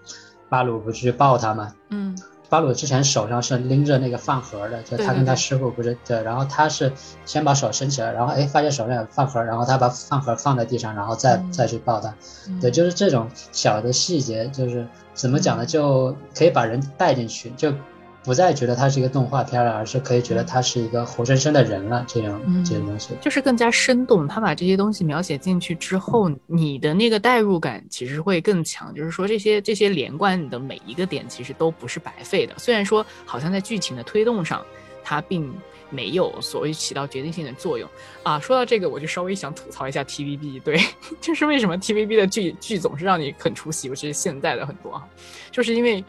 [0.48, 1.74] 巴鲁不是抱她嘛？
[1.90, 2.16] 嗯。
[2.50, 6.92] 巴鲁之前手上是拎着那个饭盒的，就他跟他师傅不是对，然后他是
[7.24, 12.14] 先把手伸起来，然后哎发现手上有饭盒，然后他把饭盒放在地上，然后再再去抱他，
[12.60, 17.72] 对，就是这种小的细节，就是怎么讲呢，就可以把人带进去，就。
[18.22, 22.04] 不再觉得它是一个动画片了，而是可以觉得它是一个活生生的人了。
[22.06, 24.28] 这样这些东西就是更加生动。
[24.28, 28.94] 他把这些东西描写进去之后，你的那个代入感其实会更强。
[28.94, 32.54] 就是说，这些这些连贯的每一个点其实都不是白费的。
[32.58, 34.62] 虽然说好像在剧情的推动上，
[35.02, 35.50] 它并
[35.88, 37.88] 没有所谓起到决定性的作用
[38.22, 38.38] 啊。
[38.38, 40.60] 说到这个，我就稍微想吐槽一下 TVB。
[40.62, 40.78] 对，
[41.22, 45.08] 就是为什么 TVB 的剧剧总是让你很出戏，尤其是现在的很多啊，
[45.50, 46.04] 就是因为。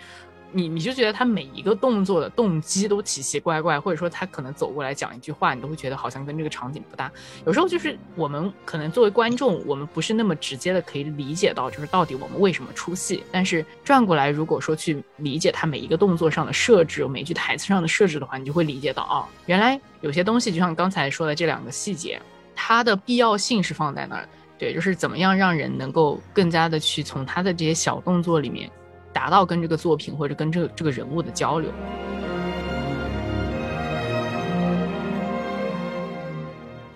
[0.51, 7.11] 你你就觉得他每一个动作的动机都奇奇怪怪，或者说他可能走过来讲一句话，你都会觉得好像跟这个场景不搭。
[7.45, 13.23] 有时候就是我们可能作为观众，我们不是那么直接的可以理解到，就是到底我们为什么出戏。
[13.31, 22.21] 但是转过来，如果说去理解他每一个动作上的设置，每一句台词上的设置的话，你就会理解到，哦，原来有些东西就像刚才说的这两个细节，
[22.55, 24.27] 它的必要性是放在那儿。
[24.57, 28.69] 对，就是怎么样让人能够更加的去从他的这些小动作里面。
[29.13, 31.71] 达到跟这个作品或者跟这个这个人物的交流。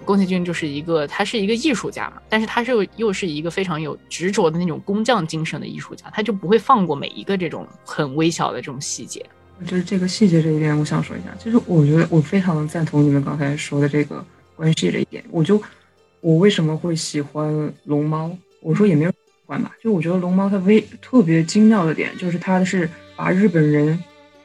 [0.04, 9.26] 宫崎骏就是一个，他是一个艺术家嘛，但是他是又是一个非常有执着的那种工匠精神的艺术家，他就不会放过每一个这种很微小的这种细节。
[9.66, 14.24] 就是这个细节这一点，我想说一下，就是我觉得我非常赞同你们刚才说的这个
[14.56, 15.24] 关系这一点。
[15.32, 15.60] 我就
[16.22, 18.30] 我为什么会喜欢龙猫？
[18.62, 19.12] 我说也没有。
[19.46, 23.98] 关吧，就我觉得龙猫它微特别精妙的点，就是它是把日本人，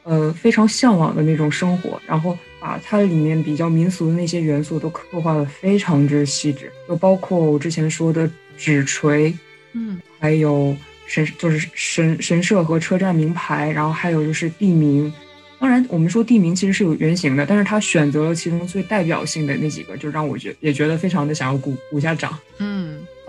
[0.03, 9.33] 呃非常向往的那种生活，然后把它里面比较民俗的那些元素都刻画的非常之细致，就包括我之前说的纸锤，
[9.73, 10.75] 嗯，还有
[11.07, 15.11] 神就是神神社和车站名牌，然后还有就是地名。
[15.59, 22.35] 当然，我们说地名其实是有原型的，但是他选择了其中最代表性的那几个，就让我觉也觉得非常的想要鼓鼓下掌。
[22.57, 22.70] 嗯，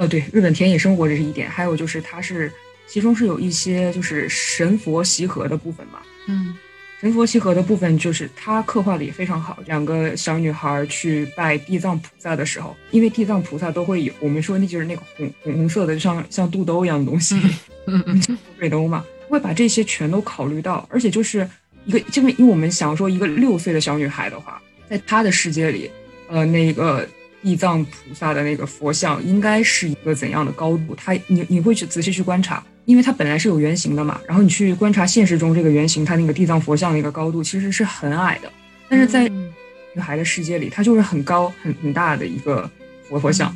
[0.03, 2.51] 哦，对，日本田野生活这是一点，还有就是它是
[2.89, 6.01] 其中是有一些就是神佛习合的部分嘛。
[6.27, 6.57] 嗯，
[7.01, 9.59] 神佛习合的部分就是他刻画的也非常好。
[9.67, 17.41] 两个小女孩去拜地藏菩萨的时候，因为地藏菩萨都会有我们说那就是那个红红红色的，像像肚兜一样的东西，
[17.87, 21.49] 嗯嗯， 水兜嘛，会把这些全都考虑到，而且就是。
[21.85, 25.91] 一个，因为因为我们想说一个六岁的小女孩的话，在她的世界里，
[26.29, 27.05] 呃，那个
[27.43, 30.95] 地藏菩萨的那个佛像应该是一个怎样的高度？
[30.97, 34.21] 它你你会去仔细去观察，因为它本来是有原型的嘛。
[34.27, 38.53] 然后你去观察现实中这个原型，它那个地藏佛像的一个高度其实是很矮的，
[38.89, 42.71] 但是在女孩的世界里，它就是很高很很大的一个
[43.09, 43.55] 佛佛像。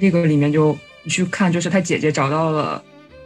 [0.00, 2.82] 这个里面就你去看，就是他姐姐找到了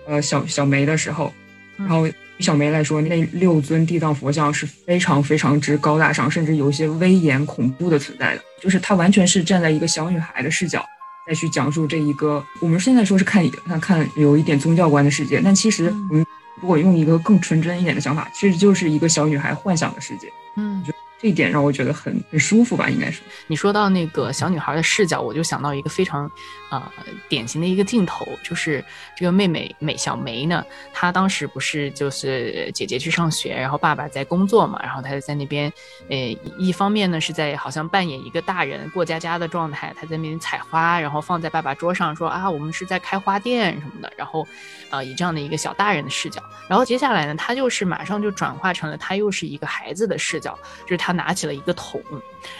[0.07, 1.33] 呃小小梅的时候，
[1.77, 2.07] 然后。
[2.41, 8.43] 小梅来说，那六尊地藏佛像是非常非常之高大上，甚至有一些威严恐怖的存在的。
[8.61, 10.85] 就是她完全是站在一个小女孩的视角，
[11.27, 16.27] 再去讲述这一个我们现在说是看看看有一点宗教观的世界，但其实我们
[16.61, 20.29] 如果用一个更纯真一点的想法，其实就是一个小女孩幻想的世界。
[20.57, 20.85] 嗯。
[21.21, 23.23] 这一点让我觉得很很舒服吧，应该是。
[23.47, 26.31] 你说到那个小女孩的视角，我就想到一个非常，
[26.77, 28.85] 呃，典型的一个镜头，就是
[29.17, 35.73] 这个妹妹美小梅呢，她当时不是就是姐姐去上学，然后爸爸在工作嘛，然后她就在那边，
[36.11, 36.17] 呃，
[36.59, 44.47] 一方面呢是在好像扮演一个大人过家家的状态，她在那边采花，然后放在爸爸桌上说啊，我们是在开花店什么的，然后，
[44.91, 51.15] 啊，以这样的一个小大人的视角，然后接下来呢，她就是马上就转化成了她又是一个孩子的视角，就是她。
[51.15, 52.03] 拿起了一个桶，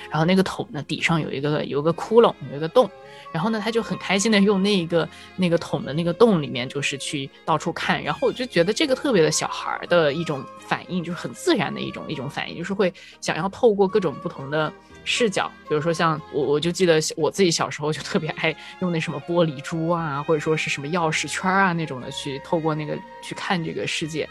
[0.09, 2.89] 然后那个桶呢底上有一个有个窟窿，有一个洞，
[3.35, 24.29] 然后呢他就很开心的用那一个那个桶的那个洞里面就是去到处看，然后我就觉得这个特别的小孩的一种反应，就是很自然的一种一种反应，就是会想要透过各种不同的视角，比如说像我我就记得我自己小时候就特别爱用那什么玻璃珠啊，或者说是什么钥匙圈啊那种的去透过那个去看这个世界。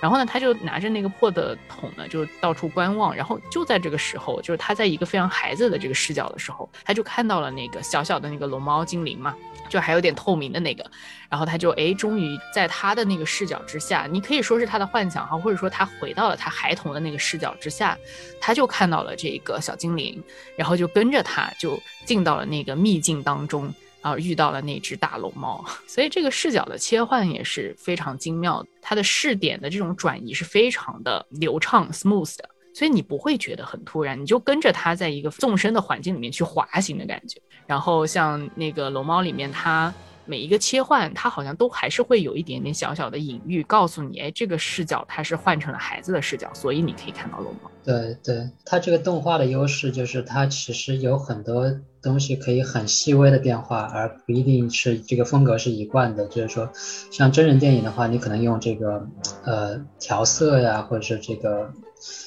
[0.00, 3.14] 然后呢，他就拿着那个破的桶呢，就到处观望。
[3.14, 9.34] 然后就在这个时候，就是他在一个非常孩子的这个视角的时候，他就看到了那个小小的那个龙猫精灵嘛，
[9.68, 10.84] 就还有点透明的那个。
[11.30, 17.96] 然后他就哎，终于在他的那个视角之下，你可以说是他的幻想哈，或者说他回到了他孩童的那个视角之下，
[18.40, 20.22] 他就看到了这个小精灵，
[20.56, 23.72] 然后就跟着他就进到了那个秘境当中。
[24.04, 37.40] 啊，遇到了那只大龙猫，所以这个视角的切换也是非常精妙，它的视点的这种转移是非常的流畅 smooth 的，所以你不会觉得很突然，你就跟着它在一个纵深的环境里面去滑行的感觉。
[37.66, 39.90] 然后像那个龙猫里面，它。
[40.26, 47.70] 每一个切换，它好像都还是会有一点点小小的隐喻，告诉你，哎，这个视角它是换成了孩子的视角，所以你可以看到龙猫。
[47.84, 51.70] 对对，它这个动画的优势就是它其实有很多
[52.02, 56.26] 东西可以很细微的变化，而不一定是这个风格是一贯的。
[56.28, 56.70] 就是说，
[57.10, 59.06] 像真人电影的话，你可能用这个
[59.44, 61.70] 呃调色呀，或者是这个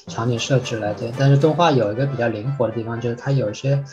[0.06, 3.84] 场景设置来对，但是动画有一个比较灵活的地方，就是它有一些。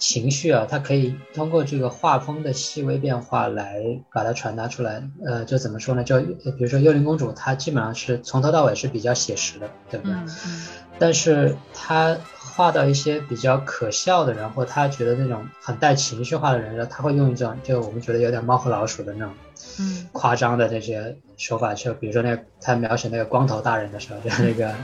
[0.00, 5.08] 情绪啊，它可以通过这个画风的细微变化来把它传达出来。
[5.24, 6.02] 呃，就怎么说呢？
[6.02, 10.14] 就比如说《幽灵公主》，它基本上是从头到尾是比较写实的，对不对？
[10.16, 10.66] 嗯。
[10.98, 12.16] 但是它
[12.50, 19.34] 画到一些比较可笑的人，或他觉得那种很带情绪化的人，然后他会用一种就我们觉得有点猫和老鼠的那种，
[19.78, 21.72] 嗯，夸张的这些手法。
[21.74, 24.74] 就比如说那个他描写那个光头大人的时候，就 那个，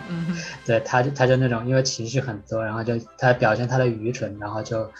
[0.65, 4.91] 对，他就他就那种因为情绪很多，然后就他表现他的愚蠢，然后就。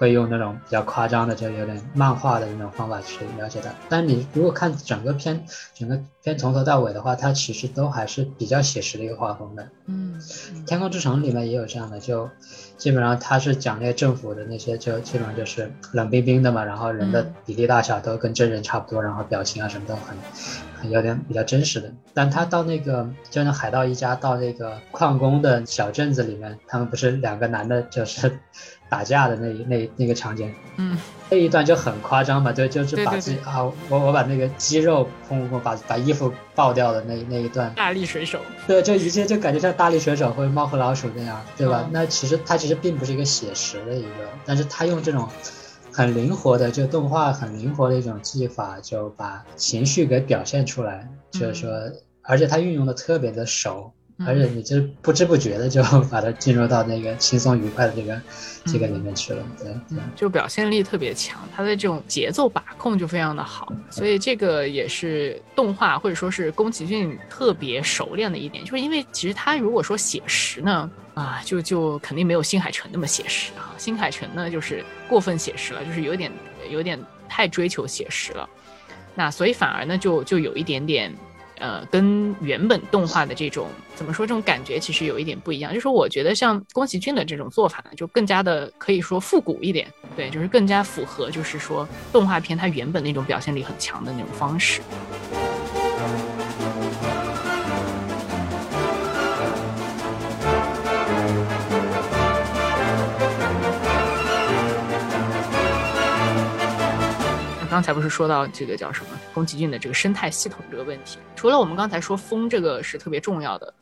[0.00, 3.70] 会用那种比较夸张的，就有点漫画的那种方法去了解它。
[3.90, 9.68] 但你如果看整个片，整个片从头到尾的话，它其实都还是比较写实的一个画风的。
[9.84, 10.18] 嗯，
[10.66, 12.30] 天空之城里面也有这样的，就
[12.78, 20.16] 基本上它是讲那些政府的那些，就基本上就是冷冰冰的嘛，然后人的比例大小都跟真人差不多，然后表情啊什么都很
[20.80, 21.92] 很有点比较真实的。
[22.14, 28.38] 但他到那个就那海盗一家到那个矿工的小镇子里面，他们不是两个男的，就是。
[28.90, 30.98] 打架的那那那个场景，嗯，
[31.30, 41.88] 那一段就很夸张嘛，对就是把自己啊，我我把那个肌肉砰砰把把衣服爆掉的那那一段，大力水手，对，就一切就感觉像大力水手或者猫和老鼠那样，对吧？
[41.92, 44.08] 那其实它其实并不是一个写实的一个，
[44.44, 45.28] 但是他用这种
[45.92, 51.70] 很灵活的就动画很灵活的一种技法，就把情绪给表现出来，就是说，
[52.22, 53.92] 而且他运用的特别的熟。
[54.26, 58.20] 而且你就不知不觉的就 把它进入到那个轻松愉快的这个
[58.66, 59.74] 这个里面去了，对，
[60.14, 76.30] 就表现力特别强，他的这种节奏把控就非常的好，所以这个也是动画或者说是宫崎骏特别熟练的一点，就是因为其实他如果说写实呢，啊，就就肯定没有新海诚那么写实啊，新海诚呢就是过分写实了，就是有点
[76.70, 76.98] 有点
[77.28, 78.48] 太追求写实了，
[79.14, 81.10] 那所以反而呢就就有一点点。
[81.60, 85.72] 呃，跟原本动画的这种怎么说，这种感觉其实有一点不一样。
[85.72, 89.86] 就是我觉得像宫崎骏的这种做法呢，就更加的可以说复古一点，
[90.16, 94.80] 对，就是更加符合，就是说动画片它原本那种表现力很强的那种方式。
[107.70, 111.18] 刚才不是说到这个叫什么宫崎骏的这个生态系统这个问题？
[111.36, 113.72] 除了我们刚才说风这个是特别重要的，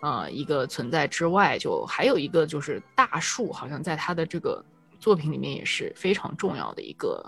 [0.00, 4.64] 啊一个存在之外，就还有一个就是大树，好像在他的这个
[4.98, 7.22] 作品里面也是非常重要的一个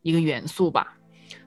[0.00, 0.96] 一个元素吧。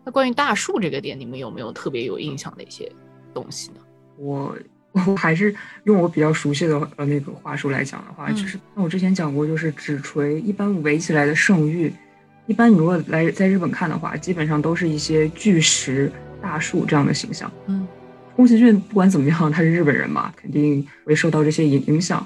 [0.04, 2.92] 那关于大树这个点，你们有没有特别有印象的一些
[3.34, 3.82] 东西呢？
[4.18, 4.56] 我
[4.92, 5.54] 我还是
[5.86, 11.92] 用我比较熟悉的呃那个话术来讲的话，就是那我之前讲过，就是纸锤一般围起来的圣域。
[12.48, 17.52] 一般你如果来在日本看的话，基本上都是一些巨石、大树这样的形象。
[17.66, 17.88] 嗯，
[18.36, 22.26] 宫崎骏不管怎么样，他是日本人嘛，肯定会受到这些影影响。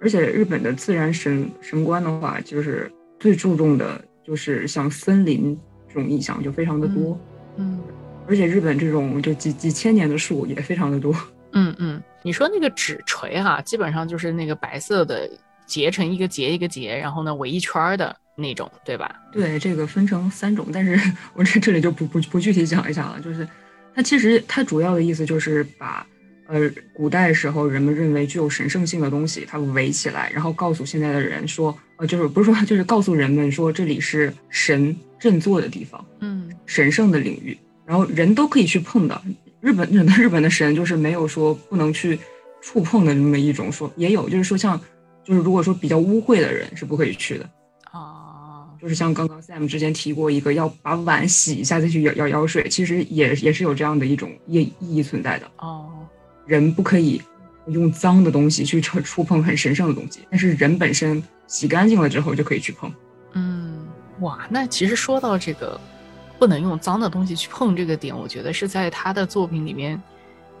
[0.00, 5.58] 而且日本的自然神神观的话，就是最注重的就是像森林
[5.88, 7.18] 这种意象就非常的多。
[7.56, 7.80] 嗯，
[8.28, 11.12] 而且日本这种就几几千年的树也非常的多。
[11.54, 15.28] 嗯嗯，你说那个纸锤哈，基本上就是那个白色的
[15.64, 18.14] 结成一个结一个结，然后呢围一圈的。
[18.36, 19.14] 那种对吧？
[19.32, 21.00] 对，这个分成三种，但是
[21.34, 23.20] 我这这里就不不不具体讲一下了。
[23.20, 23.48] 就是
[23.94, 26.06] 它其实它主要的意思就是把
[26.46, 37.56] 呃古代时候人们认为具有神圣性的东西，它围起来，然后告诉现在的人说，呃，就是不是说就是告诉人们说这里是神振作的地方，嗯，神圣的领域，
[37.86, 39.20] 然后人都可以去碰的。
[39.60, 42.18] 日本日 日本的神就是没有说不能去
[42.60, 44.78] 触碰的那么一种说，也有就是说像
[45.24, 47.48] 就是如果说比较污秽的人是不可以去的。
[48.86, 55.90] 就是像刚刚 Sam 之前提过一个要把碗洗一下再去舀舀舀水，其实也也是有这样的一种意意义存在的哦。
[56.46, 57.20] 人不可以
[57.66, 62.94] 用脏的东西去触触碰很神圣的东西，但是人本身洗干净了之后就可以去碰。
[63.32, 63.84] 嗯，
[64.20, 65.80] 哇，那其实说到这个
[66.38, 70.00] 不能用脏的东西去碰这个点，我觉得是在他的作品里面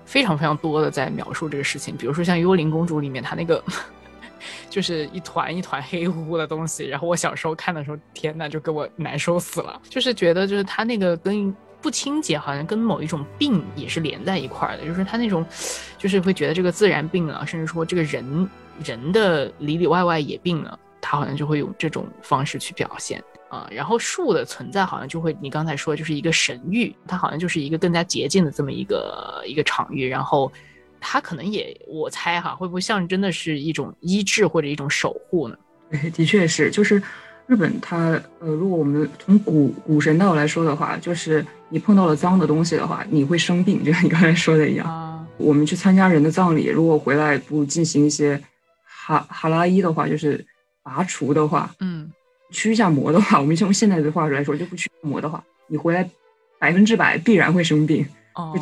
[0.04, 1.96] 非常非常多的在描述这个事情。
[1.96, 3.62] 比如说像《幽灵公主》里面，他那个。
[4.68, 9.80] 就是一团一团黑乎乎的东西，然后我小时候看的时候，天呐，就给我难受死了。
[9.88, 14.84] 就是觉得，就是它那个跟不清洁，好像跟某一种病也是连在一块儿的。
[14.84, 15.44] 就是它那种，
[15.98, 18.50] 就是会觉得这个自然病了，甚至说这个人
[18.84, 23.68] 人的里里外外也病了，它好像就会用这种方式去表现啊。
[23.70, 30.50] 然后树的存在，好像就会你刚才说，就是一个神域，它好像就是一个更加洁净的这么一个一个场域，然后。
[31.08, 35.56] 它可能也，我猜哈，会不会像真的是一种医治或者一种守护呢？
[35.88, 37.00] 对，的确是，就是
[37.46, 44.84] 日本它，呃，如果我们从古古神道来说的话，就是你碰到了脏的东西的话，你会生病，就像你刚才说的一样。
[44.84, 48.42] 啊，我们去参加人的葬礼，如果回来不进行一些
[48.84, 50.44] 哈哈拉伊的话，就是
[50.82, 52.10] 拔除的话，嗯，
[52.50, 56.10] 驱一下魔的话，我们用现在的话来说，就不驱魔的话，你回来
[56.58, 58.04] 百分之百必然会生病。
[58.34, 58.58] 哦。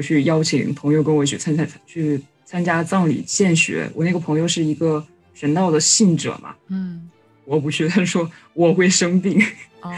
[0.00, 7.06] 我去邀请朋友跟我一起参加去参加葬礼献血，我那个朋友是一个神道的信者嘛，嗯，
[7.44, 9.38] 我不去，他说我会生病。
[9.82, 9.92] 哦，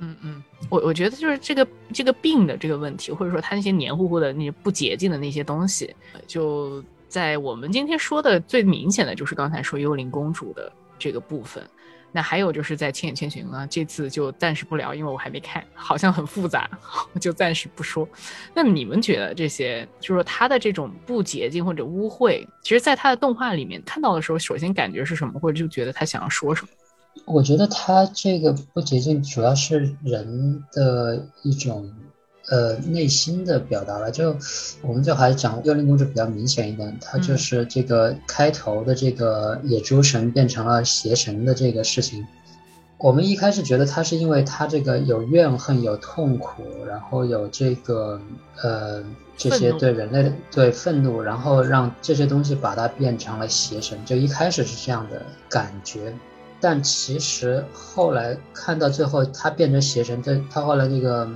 [0.00, 5.94] 嗯嗯，我我觉得就是这个这个病的这个问题，或者说他那些黏糊糊的那些不洁净的那些东西，
[6.26, 11.62] 就在我们今天说的最明显的就是刚才说幽灵公主的这个部分。
[12.12, 16.70] 那还有就是在《千与千寻》啊，这次就暂时不聊，因为我还没看，好像很复杂，
[17.14, 18.06] 我就暂时不说。
[18.54, 26.68] 那你们觉得这些，就是说他的这种不洁净或者污秽，其实在他的动画里面看到的时候，首先感觉是什么，或者就觉得他想要说什么？
[27.24, 31.90] 我觉得他这个不洁净主要是人的一种。
[32.48, 34.36] 呃，内心的表达了，就
[34.82, 42.26] 我们就还是讲幽灵公主比较明显一点，它就是这个开头的这个野猪神变成了邪神的这个事情。
[42.98, 48.20] 我们一开始觉得他是因为他这个有怨恨、有痛苦，然后有这个
[48.60, 49.04] 呃
[49.36, 56.12] 这些对人类的对愤怒，然后让这些东西把它变成了邪神，就一开始是这样的感觉。
[56.60, 61.28] 但其实后来看到最后他变成邪神，这他后来那个。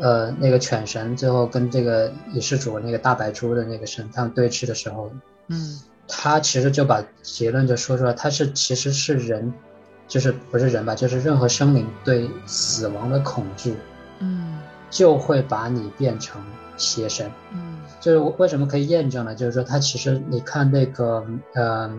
[0.00, 5.10] 呃，那个犬神最后跟这个野世主那个大白猪的那个神他们对峙的时候，
[5.48, 9.52] 嗯，他其实就把结论就说出来，他是其实是人，
[10.08, 13.76] 就是不是人吧，就是任何生灵对死亡的恐惧，
[14.18, 14.58] 嗯，
[14.90, 16.42] 就会把你变成
[16.76, 19.34] 邪神，嗯，就是为什么可以验证呢？
[19.34, 21.24] 就是说他其实你看那个，
[21.54, 21.90] 呃，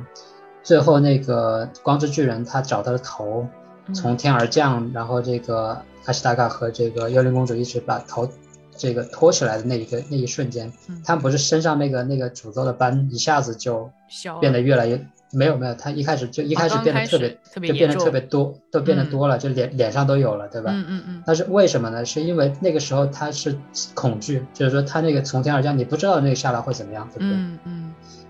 [0.62, 3.48] 最后那个光之巨人他找他的头
[3.94, 5.82] 从天而降，然后这个。
[6.08, 8.30] 阿西达卡和这个幽灵公主一直把头
[8.78, 10.72] 这个托起来的那一个那一瞬间，
[11.04, 13.90] 他们不是身上那个那个诅咒的斑一下子就
[14.40, 20.70] 变得越来越没有没有，他一开始就一开始变得特别就变得特别多，都变得多了，就脸脸上都有了，对吧？
[20.72, 21.24] 嗯嗯嗯。
[21.26, 22.06] 但是为什么呢？
[22.06, 23.58] 是因为那个时候他是
[23.96, 27.30] 恐惧，就是说他那个从天而降，你不知道那个下来会怎么样，对不对？
[27.32, 27.85] 嗯嗯。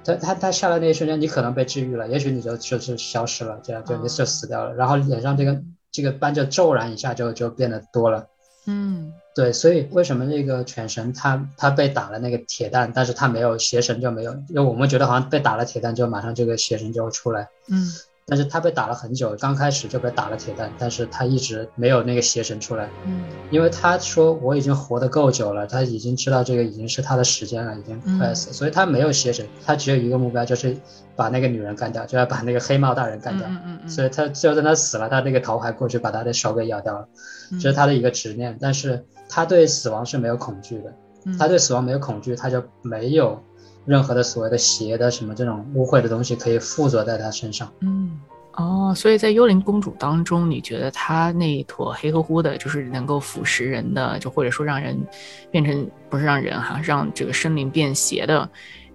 [0.06, 5.62] 他他他下来那一瞬间，你可能被治愈了，也许你就就是消失了，这样就你就死掉了，然后脸上这个。
[5.92, 8.28] 这个斑就骤然一下就就变得多了。
[8.68, 17.94] 嗯对，所以为什么那个犬神他他被打了那个铁蛋，但是他没有邪神就没有，因为我们觉得好像被打了铁蛋就马上这个邪神就会出来，嗯
[18.28, 30.76] 但是他被打了很久，刚开始就被打了铁蛋，但是他一直没有那个邪神出来，嗯因为他说我已经活得够久了，他已经知道这个已经是他的时间了，已经快死，所以他没有邪神，他只有一个目标，就是
[31.16, 33.48] 把那个女人干掉，就要把那个黑帽大人干掉。
[33.48, 37.08] 嗯嗯嗯，所以他就在他死了，他那个头还过去把他的手给咬掉了，
[37.52, 38.58] 嗯这是他的一个执念。
[38.60, 40.92] 但是他对死亡是没有恐惧的，
[41.26, 43.40] 嗯他对死亡没有恐惧，他就没有
[43.86, 47.72] 任何的所谓的邪的什么这种污秽的东西可以附着在他身上。
[47.82, 48.20] 嗯。
[48.58, 54.98] 哦，所以在幽灵公主当中，你觉得她那一坨黑乎乎的，就是能够腐蚀人的，就或者说让人
[55.52, 58.50] 变成不是让人哈，让这个生灵变邪的，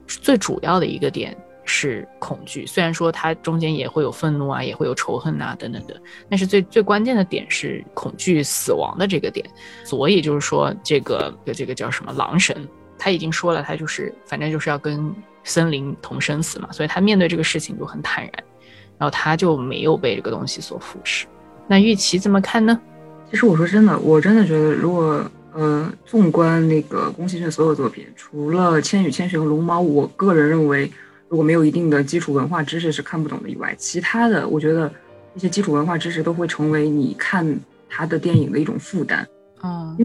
[0.07, 1.37] 最主要的一个点
[1.67, 2.65] 是恐惧。
[2.65, 5.95] 虽然说它中间也会有愤怒啊，也会有仇恨啊等等的，
[6.31, 9.45] 但是最最关键的点是恐惧死亡的这个点。
[9.85, 12.67] 所以就是说，这个这个叫什么狼神，
[13.01, 18.33] 他已经说了，他就是反正就是要跟森林同生死嘛，所以他面对这个事情就很坦然。
[18.99, 21.25] 然后他就没有被这个东西所腐蚀。
[21.67, 22.79] 那玉琪怎么看呢？
[23.31, 25.25] 其实我说真的，我真的觉得，如果
[25.55, 30.93] 呃，纵观那个宫崎骏所有作品，除了《千与千寻》和《龙猫》，我个人认为，
[31.29, 34.93] 如果没有一定的基础文化知识是看不懂的以外，其他的，我觉得
[35.35, 39.27] 一些基础文化知识都会成为你看他的电影的一种负担。
[39.63, 39.97] 嗯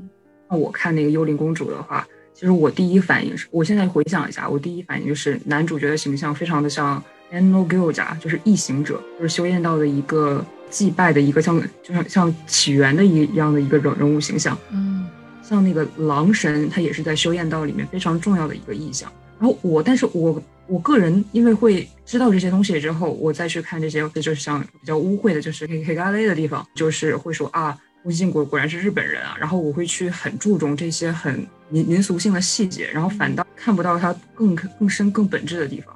[0.48, 14.58] 那我看那个《幽灵公主》的话，其实我第一反应是，我现在回想一下，我第一反应就是男主角的形象非常的像 Anno Gilja，就是异形者，就是修炼道的一个祭拜的一个像，就像像起源的一样的一个人人物形象。
[14.72, 15.08] 嗯
[15.42, 19.12] 像那个狼神，他也是在修验道里面非常重要的一个意象。
[19.40, 29.36] 然后我，但是我我个人因为会知道这些东西之后，我再去看这些，就是像比较污秽的，就是黑黑咖喱的地方，就是会说啊，宫崎骏果果然是日本人啊。
[29.40, 35.92] 然后我会去很注重这些很民民俗性的细节，然后反倒看不到他更更深更本质的地方。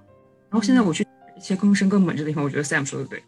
[0.49, 1.05] 然后现在我去
[1.37, 3.23] 一些更深更本质的地方，我觉得 Sam 说的对，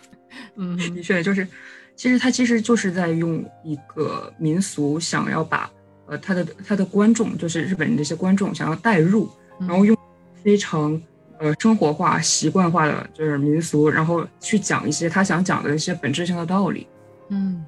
[0.56, 1.48] 嗯的确就是，
[1.96, 5.70] 其实他其实就是在用一个民俗想要把
[6.06, 9.96] 呃他的他的观众，就是日本人这些观众想要带入，然后用
[10.44, 11.00] 非常
[11.38, 16.86] 呃生活化、习惯化的就是民俗，然后去讲一些他想讲的一些本质性的道理。
[17.30, 17.64] 嗯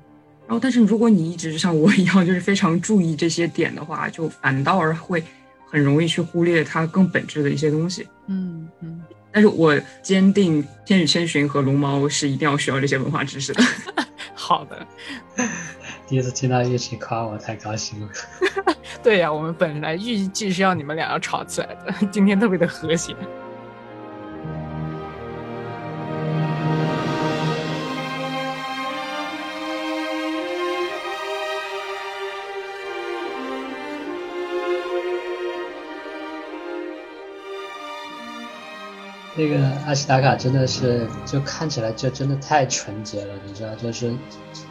[0.50, 5.22] 然后，但是如果你一直像我一样，就是非常注意这些点的话，就反倒而会
[5.64, 8.04] 很容易去忽略它更本质的一些东西。
[8.26, 13.62] 嗯嗯，但是我坚定《千与千寻》和《龙猫》是一定要需要这些文化知识的。
[14.34, 14.84] 好的，
[16.08, 18.08] 第一次听到一起夸我，太高兴了。
[19.04, 23.14] 对呀、我们本来预计是要你们俩要吵起来的，今天特别的和谐。
[39.40, 44.12] 那个阿西达卡真的是，就看起来就真的太纯洁了，你知道，就是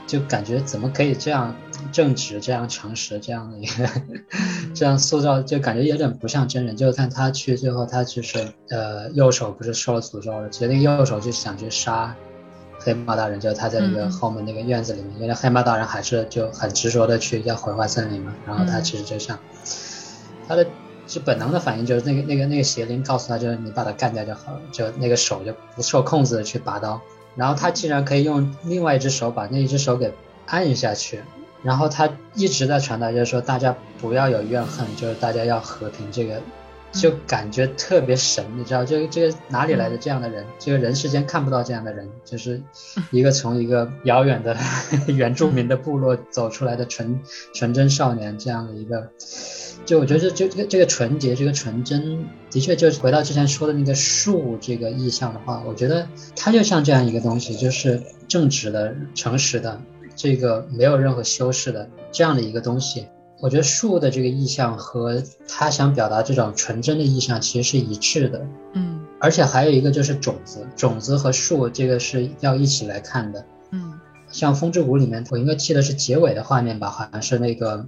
[0.05, 1.55] 就感觉怎么可以这样
[1.91, 3.89] 正直、这样诚实、这样的一个
[4.75, 6.77] 这样塑造，就感觉有点不像真人。
[6.77, 8.37] 就看他去最后，他就是
[8.69, 12.15] 呃右手不是受了诅咒了，其实那个右手就想去杀
[12.77, 19.39] 黑猫大人，就他在那个嗯后面那个院子里面，因为黑猫大人还是就很执着的去要毁坏森林嘛，然后他嗯其实就像
[20.47, 20.67] 他的。
[21.09, 27.01] 是本能的反应，就是那个那个那个邪灵告诉他，就是你把他干掉就好了，就那个手就不受控制的去拔刀，
[27.35, 30.13] 然后他竟然可以用另外一只手把那一只手给
[30.45, 31.23] 按下去，
[31.63, 36.39] 然后他一直在传达，就是说大家不要有怨恨，就是大家要和平，这个
[36.91, 40.45] 就感觉特别神，你知道这个这个哪里来的这样的人？
[40.57, 42.61] 这个人世间看不到这样的人，就是
[43.11, 44.57] 一个从一个遥远的
[45.07, 47.19] 原住民的部落走出来的纯
[47.53, 49.09] 纯真少年，这样的一个。
[49.85, 59.81] 就我觉得这这这个这个纯洁，这个纯真，的确就是回到之前说的那个树这个意象的话，我觉得它就像这样一个东西，就是正直的、诚实的，
[60.15, 63.07] 这个没有任何修饰的这样的一个东西。
[63.41, 68.45] 我觉得树的这个意象和他想表达这种纯真的意象其实是一致的。
[68.73, 73.45] 嗯而且还有一个就是种子，种子和树这个是要一起来看的。
[73.71, 73.99] 嗯
[74.31, 77.87] 像《风之谷》里面，我应该记得是结尾的画面吧，好像是那个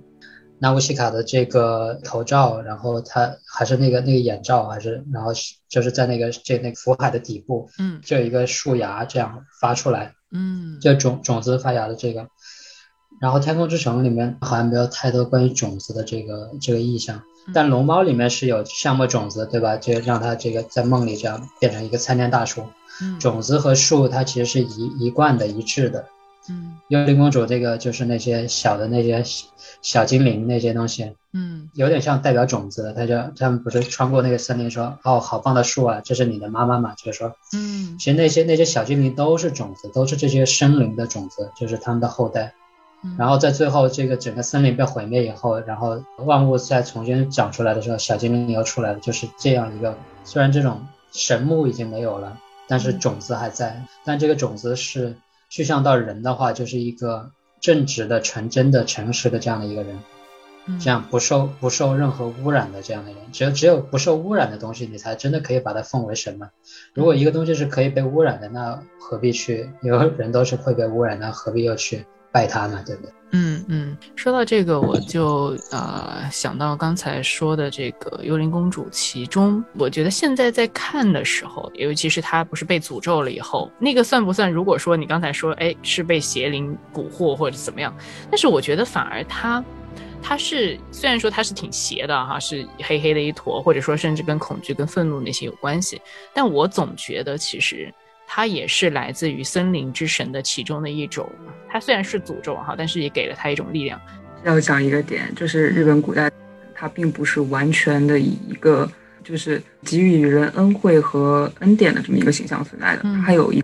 [0.59, 12.27] 纳乌西卡的这个头罩，然后他还是那个那个眼罩，还是然后是就是在那个这那个福海的底部，嗯就有一个树芽这样发出来，嗯就种种子发芽的这个。
[13.21, 17.21] 然后《天空之城》里面好像没有太多关于种子的这个这个意象，
[17.53, 19.77] 但《龙猫》里面是有橡木种子，对吧？
[19.77, 22.63] 就让它这个在梦里这样变成一个参天大树。
[22.99, 26.05] 嗯种子和树它其实是一一贯的、一致的。
[26.49, 29.47] 嗯幽灵公主这个就是那些小的那些小
[29.83, 32.93] 小精灵那些东西，嗯有点像代表种子的。
[32.93, 36.95] 他就他们不是穿过那个森林说，哦，好棒的树啊，这是你的妈妈嘛？
[36.95, 42.55] 就是说，嗯其实那些那些小精灵都是种子，都是这些生灵的种子，就是他们的后代。
[43.03, 49.97] 嗯，然后在最后这个整个森林被毁灭以后，然后万物再重新长出来的时候，小精灵又出来了，就是这样一个。
[50.23, 52.37] 虽然这种神木已经没有了，
[52.67, 53.83] 但是种子还在。
[54.05, 55.15] 但这个种子是
[55.49, 59.99] 具象到人的话，就是一个正直的、纯真的、诚实的这样的一个人，
[60.67, 63.19] 嗯这样不受不受任何污染的这样的人。
[63.31, 66.51] 只有只有不受污染的东西，你才真的可以把它奉为神嘛。
[66.93, 69.71] 如果一个东西是可以被污染的，那何必去？
[69.81, 72.81] 因为人都是会被污染，那何必又去拜他呢？
[72.85, 73.11] 对不对？
[73.33, 84.51] 嗯嗯，说到这个，我就呃想到刚才说的这个幽灵公主，其中我觉得现在在看的时候，尤其是她不是被诅咒了以后，那个算不算？
[84.51, 87.95] 如果说你刚才说，哎，是被邪灵蛊惑或者怎么样，
[88.29, 89.63] 但是我觉得反而她。
[90.23, 95.99] 她是虽然说她是挺邪的哈，是黑黑的一坨，或者说甚至跟恐惧、跟愤怒那些有关系，
[96.31, 97.91] 但我总觉得其实
[98.33, 101.29] 它也是来自于森林之神的其中的一种。
[101.69, 103.99] 它虽然是诅咒哈，但是也给了他一种力量。
[104.45, 106.31] 要讲一个点，就是日本古代
[106.73, 108.89] 它并不是完全的以一个
[109.21, 113.61] 就是给予人恩惠和恩典的这么一个形象存在的，嗯它还有一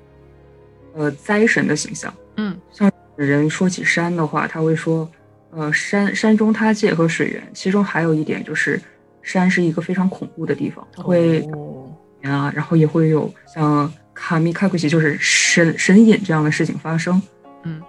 [0.95, 2.13] 呃灾神的形象。
[2.35, 5.09] 嗯像人说起山的话，他会说，
[5.51, 8.77] 呃，山山中他界和水源，其中还有一点就是，
[9.21, 11.89] 山是一个非常恐怖的地方，会哦
[12.23, 17.21] 啊，然后也会有像卡米卡库西就是神神隐这样的事情发生。
[17.63, 17.79] 嗯，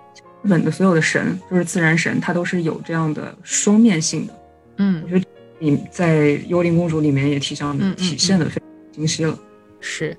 [0.42, 4.34] 日本的所有的神就是自然神，它都是有这样的双面性的。
[4.76, 5.26] 嗯我觉得
[5.58, 9.36] 你在幽灵公主里面也体现嗯嗯体现的非常清晰了。
[9.80, 10.16] 是，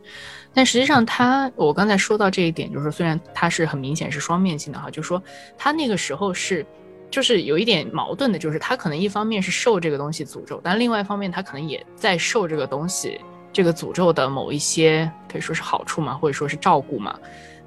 [0.54, 5.22] 但实际上他，我刚才说到这一点，就是虽然他是很明显是双面性的哈，就说
[5.58, 6.66] 他那个时候是，
[7.12, 13.20] 就是有一点矛盾的，就是他可能一方面是受这个东西诅咒，但另外一方面他可能也在受这个东西
[13.52, 17.18] 这个诅咒的某一些可以说是好处嘛，或者说是照顾嘛，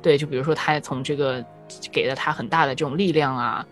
[0.00, 1.44] 对，就比如说他从这个
[1.90, 3.66] 给了他很大的这种力量啊。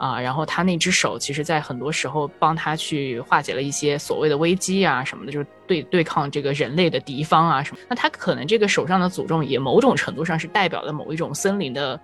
[0.00, 7.80] 啊，然后他那只手，其实在很多时候帮他去化解了一些所谓的危机啊什么的，就是对对抗这个人类的敌方啊什么。
[7.86, 12.00] 那他可能这个手上的诅咒，也某种程度上是代表了某一种森林的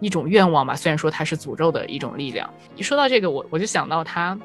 [0.00, 0.74] 一种愿望吧。
[0.74, 2.52] 虽然说它是诅咒的一种力量。
[2.74, 4.36] 一说到这个，我我就想到他。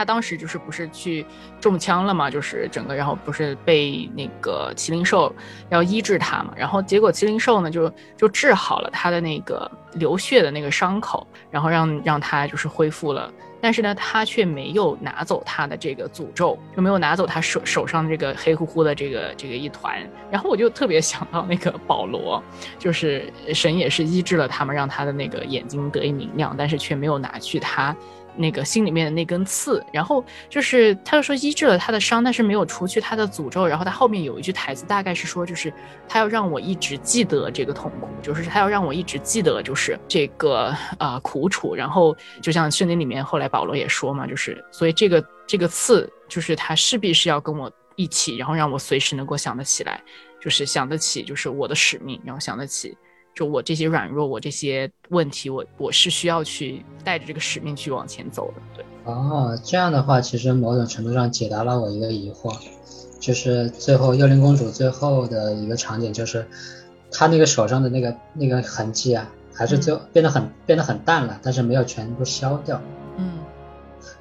[0.00, 1.26] 他当时就是不是去
[1.60, 5.30] 中枪了嘛，就是整个，然后不是被那个麒麟兽
[5.68, 13.30] 要医治他嘛，然后结果麒麟兽呢就就治好了他的那个流血的那个伤口，然后让让他就是恢复了，
[13.60, 19.98] 但是呢，他却没有拿走他的这个诅咒，就没有拿走他手手上这个黑乎乎的这个这个一团，
[20.30, 22.42] 然后我就特别想到那个保罗，
[22.78, 27.94] 就是神也是医治了他们，让他的那个眼睛得以明亮，但是却没有拿去他。
[28.40, 33.66] 那个心里面的那根刺，然后就是他就说医治了他的伤，但是没有除去他的诅咒。
[33.66, 35.72] 然后他后面有一句台词，大概是说，就是
[36.08, 41.74] 他要让我一直记得这个痛苦，就是他要让我一直记得，就是这个啊、呃、苦楚。
[41.74, 50.02] 然后就像圣经里面后来保罗也说嘛，就是所以这个这个刺，就是他势必是要跟我一起，然后让我随时能够想得起来，
[50.40, 52.96] 就是想得起，就是我的使命，然后想得起。
[53.34, 58.62] 就我这些软弱，我这些问题，我我是需要去带着这个使命去往前走的。
[58.74, 62.54] 对，哦，这样的话，其实某种程度上解答了我一个疑惑，
[63.18, 66.46] 就是最后幽灵公主最后的一个场景，就是
[67.10, 72.80] 她那个手上的那个那个痕迹啊，还是最后变得很、变得很淡了，但是没有全部消掉。
[73.16, 73.38] 嗯，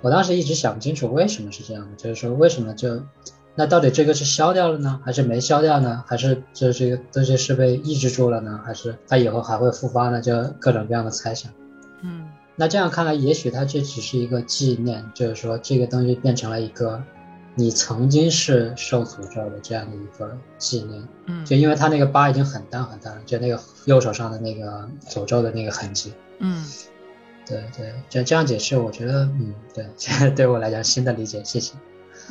[0.02, 3.02] 我当时一直想不清楚为什么是这样的，就是说为什么就。
[3.60, 6.02] 那到底这个是消掉了呢，还是没消掉呢？
[6.08, 8.58] 还是这这个东西是被抑制住了呢？
[8.66, 10.22] 还是它以后还会复发呢？
[10.22, 11.52] 就各种各样的猜想。
[12.02, 17.04] 嗯，那这样看来，也许它这只是一个纪念，就是说这个东西变成了一个
[17.56, 21.06] 你曾经是受诅咒的这样的一个纪念。
[21.26, 26.14] 嗯，就因为它那个疤已经很淡很淡了，就那个右手上的那个诅咒的那个痕迹。
[26.40, 26.66] 嗯，
[27.46, 31.74] 对对，这这样解释，我觉得嗯，对，这 对我来讲新的理解，谢谢。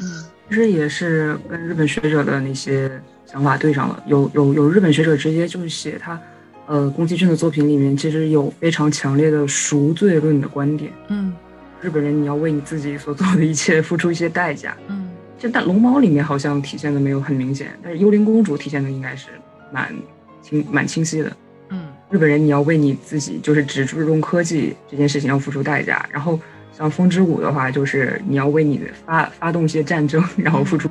[0.00, 0.24] 嗯。
[0.48, 2.90] 其实也是跟日本学者的那些
[3.26, 6.18] 想法对上了，有有有日本学者直接就是写他，
[6.66, 10.90] 呃，宫崎骏的作品里面其实有非常强烈的赎罪论的观点。
[11.08, 11.34] 嗯，
[11.82, 14.74] 日本人你要为你自己所做的一切付出一些代价。
[14.88, 19.28] 嗯，就但龙猫里面好像体现的没有很明显，但是幽灵公主体现的应该是
[19.70, 19.94] 蛮
[20.40, 21.36] 清蛮清晰的。
[21.68, 26.40] 嗯，日本人你要为你自己就是只注重科技这件事情要付出代价，然后。
[26.78, 30.88] 像风之谷的话，就是你要为你的发发动一些战争，然后付出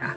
[0.00, 0.16] 啊，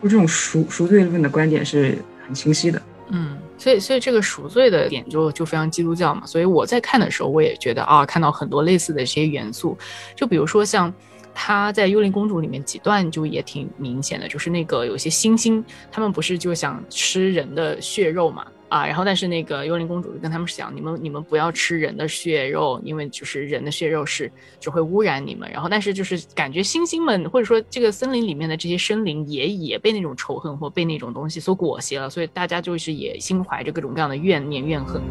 [0.00, 2.80] 就这种赎赎罪论的观点是很清晰的。
[3.08, 6.24] 嗯，所以，所以这个赎罪的点就就非常基督教嘛。
[6.24, 9.76] 所以我在看的时候，我也觉得啊，看到很多类似的这些元素。
[10.14, 10.94] 就比如说像
[11.34, 15.60] 他在《幽灵公主》里面几段就也挺明显的，就是那个有些猩猩，
[15.90, 18.46] 他们不是就想吃人的血肉嘛。
[18.70, 25.50] 啊，然后但是那个幽灵公主就跟他们讲，你们你们不要吃人的血肉，因为就是人的血肉是只会污染你们。
[25.50, 35.02] 然后但是就是感觉猩猩们或者说这个森林里面的这些生灵也也被那种仇恨或被那种东西所裹挟了，所以大家就是也心怀着各种各样的怨念怨恨。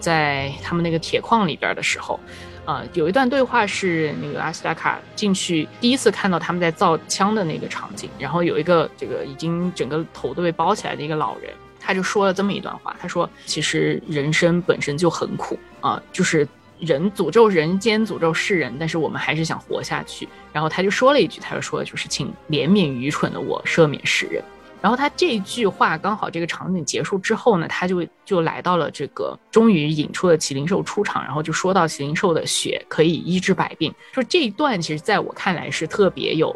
[0.00, 2.18] 在他们那个铁矿里边的时候。
[2.66, 16.46] 呃，有一段对话是那个阿斯达卡进去第一次看到他们在造枪的那个场景，然后有一个这个已经整个头都被包起来的一个老人，他就说了这么一段话，他说：“其实人生本身就很苦啊，就是
[16.80, 24.42] 人诅咒人间，诅咒世人，但是我们还是想活下去。”然后他就说了一句，他就说：“就是请怜悯愚蠢的我，赦免世人。”
[24.86, 33.92] 然后他这句话刚好这个场景结束之后呢，他就就来到了这个，终于引出了麒麟兽出场，然后就说到麒麟兽的血可以医治百病。
[34.14, 36.54] 就这一段，其实在我看来是特别有，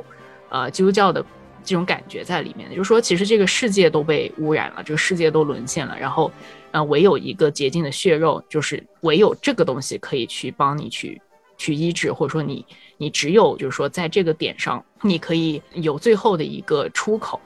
[0.48, 1.20] 呃，基督教的
[1.64, 2.76] 这种感觉在里面的。
[2.76, 6.30] 就是说，其实这个世界都被污染了，这个世界都沦陷了，然后，
[6.70, 11.20] 呃，唯有一个洁净的血肉，就是唯有这个东西可以去帮你去
[11.58, 12.64] 去医治，或者说你
[12.96, 17.40] 你只有就是说在这个点上，你可以有最后的一个出口。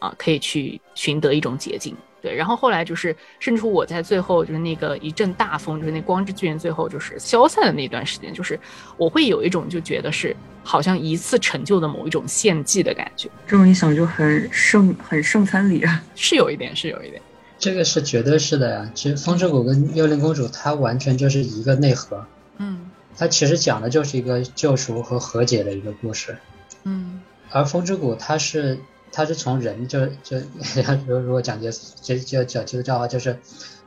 [0.00, 2.34] 啊，可以去寻得一种捷径，对。
[2.34, 8.58] 然后后来就是，甚至我在最后就是那个一阵大风，就是那光之巨人最后就是消散的那段时间，就是
[8.96, 10.34] 我会有一种就觉得是
[10.64, 13.28] 好像一次成就的某一种献祭的感觉。
[13.46, 17.20] 这么一想就很圣，很圣餐礼啊， 是有一点，是有一点。
[17.58, 18.90] 这个是绝对是的呀。
[18.94, 22.24] 其实风之谷跟幽灵公主它完全就是一个内核，
[22.56, 26.38] 嗯，它其实讲的就是一个救赎和和解的一个故事，
[26.84, 27.20] 嗯，
[27.50, 28.78] 而风之谷它是。
[29.12, 30.38] 他是从人就就
[31.06, 33.38] 如如果讲解就就讲基督教的话，就是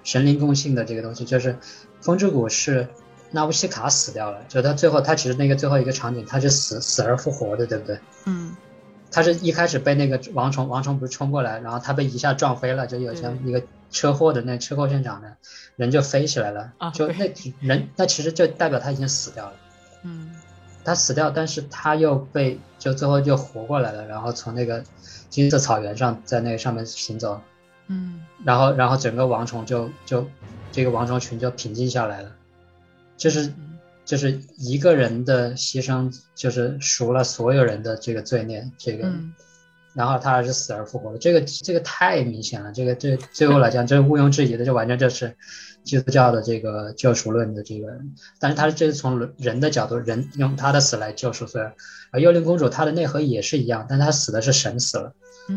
[0.04, 1.58] 神灵共性的这个东西，就是
[2.02, 2.88] 风之谷是
[3.32, 8.00] 纳乌西卡死掉了，就他最后他其实那个最后一个场景，他是死死而复活的，对不对？
[8.26, 8.56] 嗯，
[9.10, 15.36] 他是一开始被那个王虫王虫不是冲过来，然后他被一下撞飞了，就有像一个车祸的那车祸现场的
[15.78, 19.54] 人就飞起来了，就那人那其实就代表他已经死掉了。
[20.04, 20.32] 嗯，
[20.84, 24.84] 他死掉，但是他又被就最后就活过来了，然后从那个。
[25.34, 27.42] 金色草原上，在那个上面行走，
[27.88, 30.28] 嗯，然后，然后整个王虫就就
[30.72, 32.32] 这个王虫群就平静下来了，
[33.18, 33.52] 就是
[34.06, 39.12] 就是一个人的牺牲，就是赎了所有人的这个罪孽，这个，
[39.96, 45.36] 然后他还是死而复活了，这个这个太明显了，这个这最后来讲，这毋庸置疑的，就完全就是
[45.84, 47.88] 基督教的这个救赎论的这个，
[48.40, 51.72] 但是他这是从人的角度，人用他的死来救赎，罪人
[52.12, 55.14] 而幽灵公主她的内核也是一样，但她死的是神死了。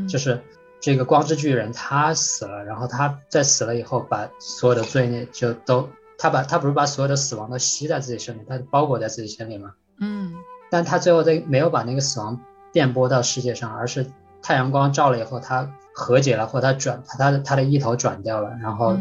[0.09, 0.43] 就是
[0.81, 9.73] 这个光之巨人，他死了，然后他在死了以后，把所有的罪孽就都，他把他不是把所有的死亡都吸在自己身里，他包裹在自己身里吗？
[10.01, 10.35] 嗯，
[10.71, 12.41] 但他最后在没有把那个死亡
[12.73, 14.07] 电波到世界上，而是
[14.43, 18.99] 太阳光照了以后，他和解了，或他转把他的他的一头转掉了，然后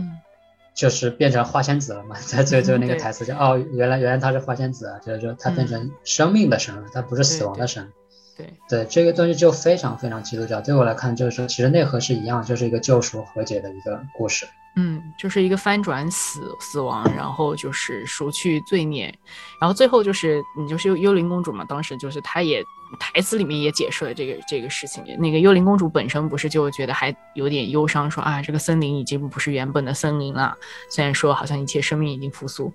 [0.76, 7.89] 就是变成花仙子了嘛， 在最最后那个台词就哦，原来原来他是花仙子啊，就是说他变成生命的神了，他不是死亡的神。
[8.38, 10.59] 对对，这个东西就非常非常基督教。
[10.59, 14.45] 对我来看，就是说，其实内核是一样，就是一个救赎和解的一个故事。
[14.76, 19.13] 嗯，就是一个翻转死死亡，然后就是赎去罪孽，
[19.59, 21.63] 然后最后就是你就是幽幽灵公主嘛。
[21.65, 22.63] 当时就是她也
[22.99, 25.03] 台词里面也解释了这个这个事情。
[25.17, 30.55] 那个幽灵公主本身不是就觉得还有点忧伤，说啊，这个森林已经不是原本的森林了。
[30.89, 32.73] 虽然说好像一切生命已经复苏，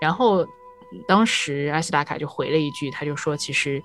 [0.00, 0.46] 然后
[1.06, 3.82] 当时阿斯达卡就回了一句，他就说其实。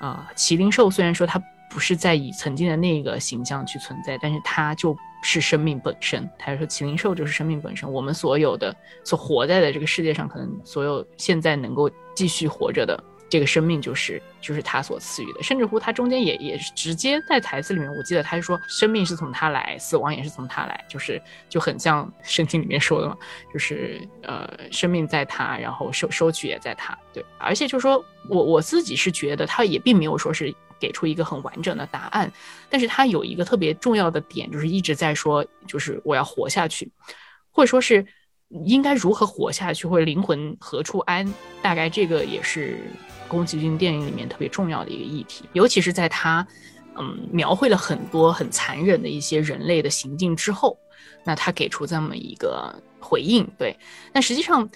[0.00, 1.38] 啊，麒麟兽虽然说它
[1.70, 6.28] 不是在以曾经的那个形象去存在，但是它就是生命本身。
[6.38, 7.90] 他就说，麒麟兽就是生命本身。
[7.90, 13.02] 我们所有的所活在的这个世界上，可能所有现在能够继续活着的。
[13.28, 23.16] 这个生命就是就是他所赐予的，甚至乎他中间也也是直接在台词里面，我记得他是说生命是从他来，死亡也是从他来，就是就很像圣经里面说的嘛，
[23.52, 32.32] 就是呃生命在他，然后收收取也在他，对，而且就是说我我自己是觉得他也并没有说是给出一个很完整的答案，
[32.68, 36.90] 但是他有一个特别重要的点，就是一直在说，就是我要活下去，
[37.50, 38.04] 或者说是
[38.64, 42.78] 应该如何活下去，或者灵魂何处安，大概这个也是。
[43.28, 46.44] 宫崎骏电影里面特别重要的一个议题，尤其是在他，
[46.96, 50.76] 嗯，描绘了很多很残忍的一些人类的行径之后，
[51.22, 53.48] 那他给出这么一个回应。
[53.56, 53.78] 对，
[54.12, 54.68] 但实际上，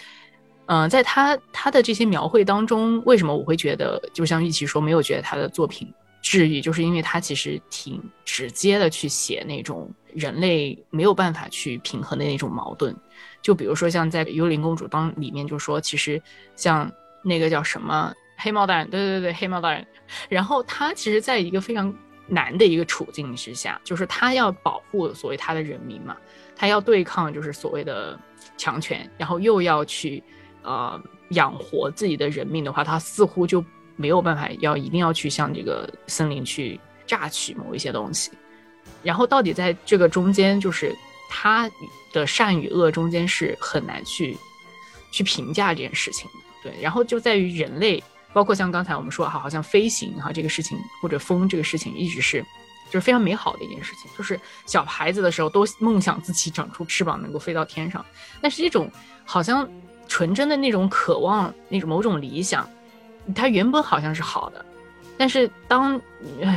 [0.67, 5.93] 嗯，在他他的这些描绘当中，为什么我会觉得，就像玉琪说，没有觉得他的作品
[6.23, 12.97] 治愈，就是因为他其实挺直接的去写那种人类没有办法去平衡的那种矛盾。
[13.43, 16.21] 就比如说像在《幽灵公主》当里面就说，其实
[16.57, 16.91] 像
[17.23, 19.87] 那个叫什么黑猫大人，对对对，黑猫大人，
[20.31, 21.95] 然后他其实在一个非常
[22.27, 26.17] 难的一个处境之下，就是他要保护所谓他的人民嘛，
[26.57, 28.19] 他要对抗就是所谓的
[28.57, 30.23] 强权，然后又要去
[30.65, 33.65] 呃养活自己的人命的话，他似乎就。
[33.97, 38.29] 没有办法，要一定要去向这个森林去榨取某一些东西，
[39.05, 40.93] 然后到底在这个中间，就是
[41.31, 41.71] 他
[42.13, 44.37] 的善与恶中间是很难去
[45.13, 46.39] 去评价这件事情的。
[46.65, 48.03] 对，然后就在于人类，
[48.33, 52.45] 包括像刚才我们说哈，好像飞行哈这个事情或者风这个事情，一直是
[52.91, 58.05] 就是非常美好的一件事情，就是小孩子的时候都梦想自己长出翅膀能够飞到天上，
[58.41, 58.91] 但是这种
[59.25, 59.71] 好像
[60.09, 62.69] 纯真的那种渴望，那种某种理想。
[63.35, 64.65] 它原本好像是好的，
[65.17, 66.01] 但是当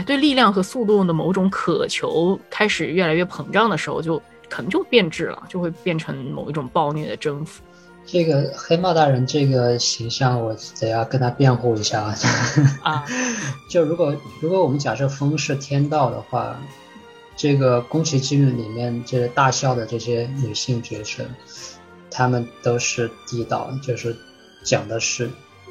[0.06, 7.64] 对力量和速度的某种渴求开始越来越膨胀的时候，就可能就变质了，就会变成某一种暴虐的征服。
[8.06, 12.14] 这个黑帽大人这个形象，我得要跟他辩护一下
[12.82, 13.04] 啊！
[13.70, 16.58] 就如果如果我们假设风是天道的话，
[17.36, 21.24] 这个宫崎骏里面这大笑的这些女性角色，
[22.18, 24.16] 她们都是地道，就是
[24.64, 25.30] 讲的是。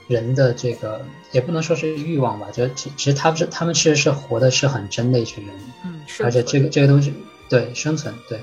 [0.09, 7.13] 人的这个也不能说是欲望吧，就其其实他们是他们其实是活的是很真的一群人，嗯，而且这个这个东西
[7.49, 8.41] 对生存对，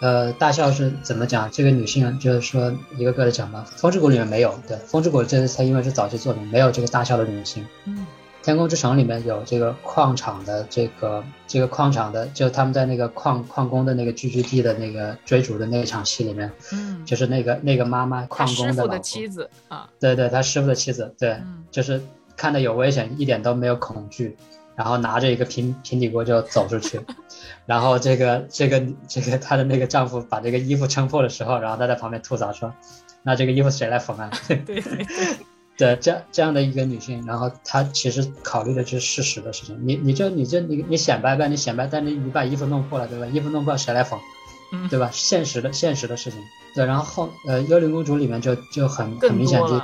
[0.00, 1.50] 呃，大笑是怎么讲？
[1.50, 8.06] 这个女性就是说一个个的讲吧，《风之谷》里面没有，对，《风之谷》这次它因为是早期作品，没有这个大笑的女性，嗯。
[8.48, 21.38] 天空之城里面有这个矿场的这个这个矿场的，就他们在那个矿矿工的那个聚居地的那个追逐的那一场戏里面，嗯，就是那个那个妈妈矿工的的妻子啊，对对，他师傅的妻子，对，
[21.70, 22.00] 就是
[22.38, 24.34] 看到有危险一点都没有恐惧，
[24.74, 26.98] 然后拿着一个平平底锅就走出去，
[27.66, 32.72] 然后这个这个这个她的那个丈夫把这个衣服撑破的时候，然后她在旁边吐槽说，
[33.22, 34.30] 那这个衣服谁来缝啊？
[34.48, 35.06] 对对对。
[35.78, 39.78] 对，这样这样的一个女性，然后她其实考虑的就是事实的事情。
[39.86, 43.26] 你你就你就你你显摆呗，你显摆，但是你把衣服弄破了，对吧？
[43.26, 44.18] 衣服弄破谁来缝？
[44.90, 45.08] 对吧？
[45.12, 46.40] 现实的现实的事情。
[46.74, 49.80] 对，然后后呃，幽灵公主里面就就很很明显就，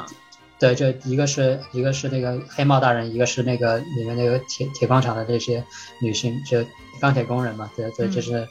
[0.59, 5.65] 对，就一个是一个是那个黑帽大人，一个是那个里面那个铁铁矿厂的这些
[6.03, 6.65] 女性，就
[7.01, 8.49] 钢铁工人嘛，对对，就是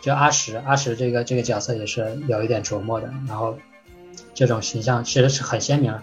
[0.00, 3.54] 就阿石阿石这个这个角色也是有一点琢磨的，然后
[4.34, 5.94] 这种形象其实是很鲜明。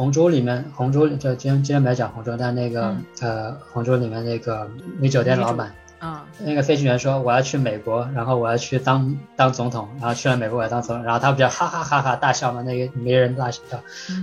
[0.00, 4.66] 红猪里面，红猪就今天今天没讲红猪，但那个呃，红猪里面那个
[4.98, 12.62] 女酒店老板，啊，那个飞行员说我要去美国，然后我要去当当总统，然后去了美国我要当总统，然后他不就哈哈哈哈大笑吗？
[12.62, 13.60] 那个没人大笑，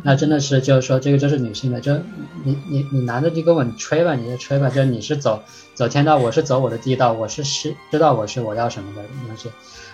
[0.03, 1.93] 那真的是就是说这个就是女性的，就
[2.43, 5.43] 你你你男的就跟我你吹吧，你就吹吧，就你是走
[5.75, 9.51] 走天道，我是走我的地道，我是是知道我是我要什么的东西，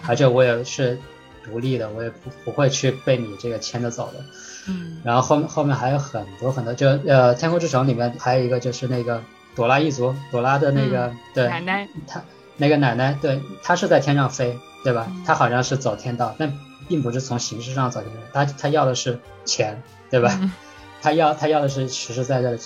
[0.08, 0.98] 而且我也是
[1.44, 4.24] 独立的，我也不不会去被你这个牵着走的。
[4.68, 9.22] 嗯，然后后面后面还有很多很多，就呃，《天空之城》里面还有一个就是那个
[9.56, 12.24] 朵拉一族，朵拉的那个对奶奶，她
[12.58, 15.12] 那个奶奶，对，她是在天上飞，对吧？
[15.26, 16.54] 她好像是走天道，但
[16.88, 20.40] 并不是从形式上走天道，她她要的是钱，对吧？
[21.02, 22.58] 她要她要的是实实在在的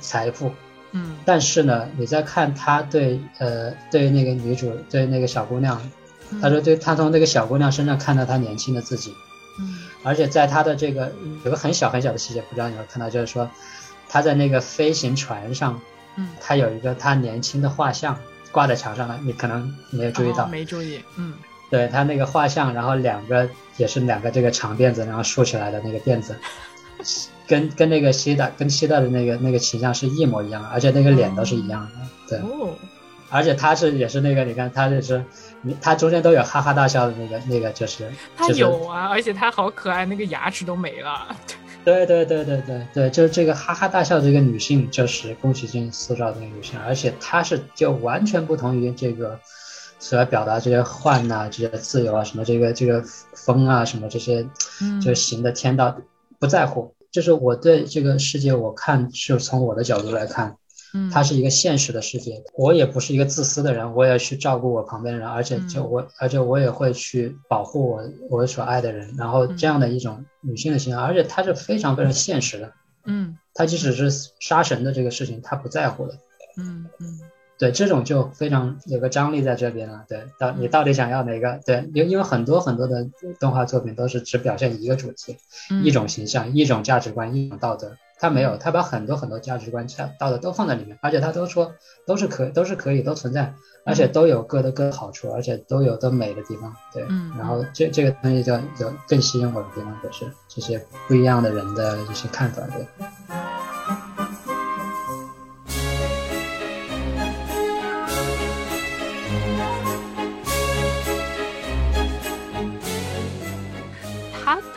[0.00, 0.52] 财富，
[0.92, 1.16] 嗯。
[1.24, 5.80] 但是呢，你在看她对呃对那个女主对那个小姑娘，
[6.42, 9.14] 她说对她从那个小姑娘身上看到她年轻的自己。
[9.58, 11.12] 嗯，而且在他的这个
[11.44, 13.50] 有个很小很小的细节，不知道你有看到，就是说
[14.08, 15.80] 他在那个飞行船上，
[16.14, 18.16] 嗯，他有一个他年轻的画像
[18.52, 21.34] 挂在墙上了，你可能没有注意到，没注意，嗯，
[21.70, 26.36] 对他那个画像，然后两个也是两个这个长辫子，然后竖起来的那个辫子，
[27.48, 31.88] 跟跟那个西大跟西大的那个那个形象是一模一样，而且那个脸都是一样
[32.28, 32.74] 的，对，哦，
[33.30, 35.24] 而且他是也是那个，你看他就是。
[35.80, 41.26] 他中间都有哈哈大笑的那个，那个就是他有啊，而且他好可爱，那个牙齿都没了。
[41.84, 49.40] 对对对对对对，就是这个哈哈大笑这个女性，就是宫崎骏塑造的那个女性，而且她是就完全不同于这个
[49.98, 53.02] 所要表达这些幻呐、这些自由啊、什么这个这个
[53.34, 54.46] 风啊、什么这些，
[55.02, 55.96] 就行的天道
[56.38, 56.94] 不在乎。
[57.10, 60.56] 就是我对这个世界，我看是从我的角度来看。
[61.12, 72.72] 它是一个现实的世界，我也不是一个自私的人，我也去照顾我旁边的人，而且就我，而且我也会去保护我我所爱的人，然后这样的一种女性的形象，而且她是非常非常现实的，
[73.04, 74.10] 嗯，她即使是
[74.40, 76.14] 杀神的这个事情，她不在乎的，
[76.56, 77.20] 嗯嗯，
[77.58, 81.60] 对，这种就非常有个张力在这边了，对，到你到底想要哪个？
[81.66, 83.06] 对，因因为很多很多的
[83.40, 85.36] 动画作品都是只表现一个主题，
[85.82, 87.96] 一种形象，一种价值观，一种道德。
[88.18, 89.86] 他没有，他把很多很多价值观、
[90.18, 91.74] 道德都放在里面，而且他都说
[92.06, 93.54] 都是可都是可以都存在，
[93.84, 97.04] 而且都有各的各的好处，而且都有都美的地方，对。
[97.08, 97.32] 嗯。
[97.36, 102.86] 然后这这个东西就就更吸引我的地方就是这些不一样的人的一些看法，对。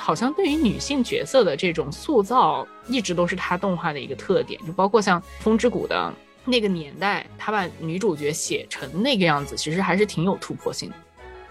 [0.10, 6.12] 好像对于女性角色的这种塑造，一直都是他动画的一个特点，就包括像《风之谷》的
[6.46, 10.96] 那个年代，他把女主角写成那个样子，其实还是挺有突破性的。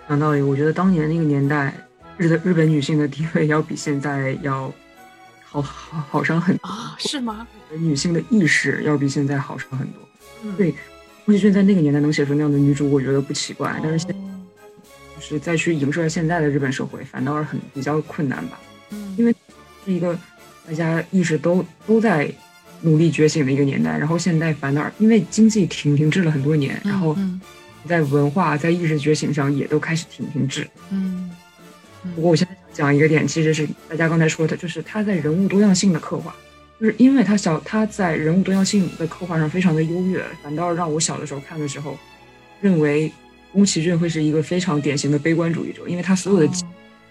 [0.09, 1.73] 讲道理，我觉得当年那个年代，
[2.17, 4.73] 日的日本女性的地位要比现在要
[5.45, 6.97] 好好好上很多啊？
[6.99, 7.47] 是吗？
[7.71, 10.03] 女性的意识要比现在好上很多。
[10.57, 10.75] 对，
[11.25, 13.79] 宫崎骏在那个年代能写出那样的女主，我觉得不奇怪。
[13.81, 14.13] 但是现
[15.21, 18.59] 是再去影射现在的日本社会，反倒是很比较困难吧。
[18.91, 19.35] 嗯，因为
[19.85, 20.19] 是一个
[20.67, 22.31] 大家意识都都在
[22.83, 27.17] 努力觉醒的一个年代，然后现在反倒因为经济停停滞了很多年，然后
[27.87, 30.67] 在文化在意识觉醒上也都开始停停滞。
[30.91, 31.31] 嗯，
[32.15, 36.35] 不过我现在想讲一个点，其实是大家刚才说的，就是他在人物多样性的刻画，
[36.81, 41.99] 就是因为他小他在人物多样性的刻画上非常的优越，反倒让我小的时候看的时候
[42.61, 43.13] 认为。
[43.53, 46.49] 宫崎骏会是一个非常典型的悲观主义者，因为他所有的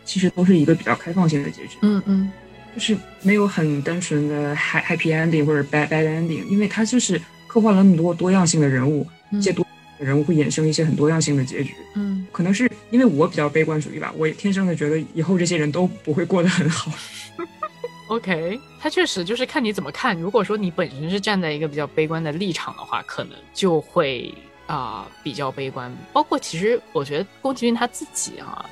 [0.05, 2.31] 其实都是一个比较开放性的结局，嗯嗯，
[2.73, 9.65] 就是没有很单纯的 happy ending 或者 bad bad ending，因为他就是刻画了那么多多样性的人物，这些多
[9.99, 16.91] 人物会衍生一些很多样性的结局，嗯，可能是因为我比较悲观主义吧，我天生的觉得以后这些人都不会过得很好。
[18.07, 24.33] OK，他确实就是看你怎么看，如果说你本身是站在一个比较悲观的立场的话，可能就会。
[24.67, 28.63] 啊，比较悲观，包括其实我觉得宫崎骏他自己啊，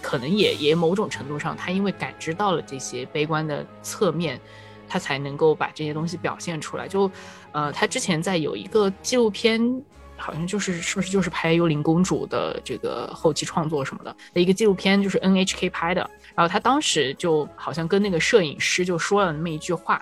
[0.00, 4.40] 可能也也某种程度上，他因为感知到了这些悲观的侧面，
[4.88, 6.86] 他才能够把这些东西表现出来。
[6.86, 7.10] 就，
[7.50, 9.82] 呃，他之前在有一个纪录片。
[10.16, 16.08] 好像就是是不是就是拍《幽灵公主》的这个后期创作什么的的一个纪录片，就是 NHK 拍的。
[16.34, 20.00] 然后他当时就好像跟那个摄影师就说了那么一句话，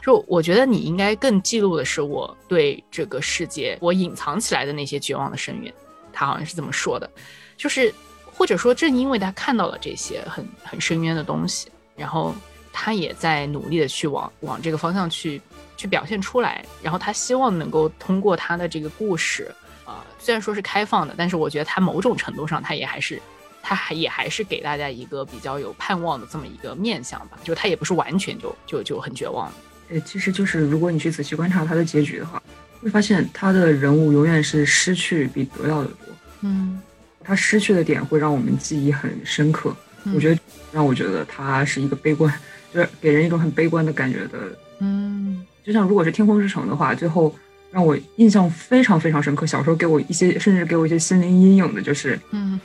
[0.00, 5.72] 说我觉得你应该更记录的是我对这个世界我隐藏起来的那些绝望的深渊。
[6.12, 7.10] 他好像是这么说的，
[7.56, 7.92] 就是
[8.24, 12.34] 或者说正因为他看到了这些很很深渊的东西，然后
[12.72, 15.40] 他也在努力的去往往这个方向去。
[15.76, 19.52] 去表现出来，然后他希望能够通过他的这个故事，
[19.84, 23.20] 啊，虽然说是开放的，但是我觉得他某种程度上，他也还是，
[23.66, 29.50] 他还也还是给大家一个比较有盼望的这么一个面相吧，就他也不是完全就就就很绝望。
[29.88, 32.42] 呃，其实就是如果你去仔细观察他的结局的话，
[32.82, 36.14] 会发现他的人物永远是失去比得到的多。
[36.42, 36.78] 嗯，
[37.22, 39.74] 他失去的点会让我们记忆很深刻。
[40.14, 40.38] 我觉得
[40.70, 42.30] 让我觉得他是一个悲观，
[42.74, 44.38] 就是给人一种很悲观的感觉的。
[44.80, 45.44] 嗯。
[45.64, 47.34] 就像如果是《天空之城》的话，最后
[47.70, 49.46] 让我印象非常非常深刻。
[49.46, 52.60] 小时候给我一些，甚至给我一些心灵阴影的，就是，嗯，个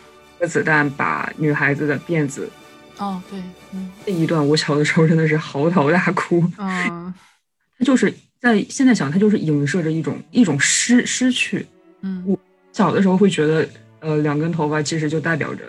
[0.48, 2.50] 子弹把女孩子的辫子，
[2.98, 3.40] 哦，对，
[3.74, 6.44] 嗯，那一段我小的时候真的是嚎啕大哭。
[6.58, 7.14] 嗯，
[7.78, 11.66] 他就是在现在想，他就是影射着一种一种失失去。
[12.02, 12.38] 嗯，我
[12.72, 13.68] 小的时候会觉得，
[14.00, 15.64] 呃，两根头发其实就代表着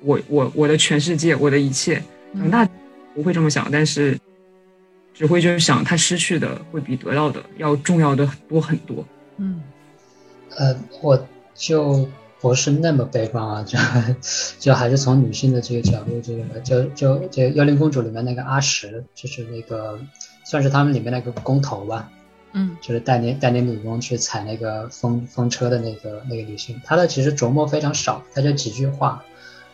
[0.00, 2.02] 我我我的全世界，我的一切。
[2.34, 2.68] 长大
[3.14, 4.18] 不会这么想，但是。
[5.12, 9.06] 只会就是想他失去的会比得到的要重要的多很多。
[9.36, 9.60] 嗯，
[10.56, 12.08] 呃，我就
[12.40, 13.78] 不是那么悲观啊，就
[14.58, 19.98] 就还是从女性的这个角度，这个就就就《幽灵公主》里面那个阿石，就是那个
[20.44, 22.10] 算是他们里面那个工头吧。
[22.52, 29.22] 嗯，就是带领带领女工去踩那个风风车的那个那个女性，她的其实琢磨非常少，她就几句话。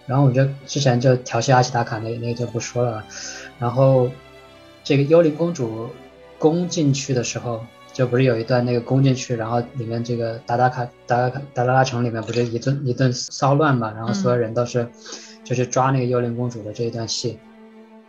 [0.07, 3.05] 然后我就之前就调戏阿奇达卡那那个就不说了，
[3.59, 4.11] 然后。
[4.89, 5.91] 这个幽灵公主
[6.39, 14.87] 攻进去的时候，就不是有一段那个攻进去，然后里面这个达达卡达达卡达拉拉城里面不是一顿一顿骚乱嘛，然后所有人都是
[15.43, 17.39] 就是抓那个幽灵公主的这一段戏，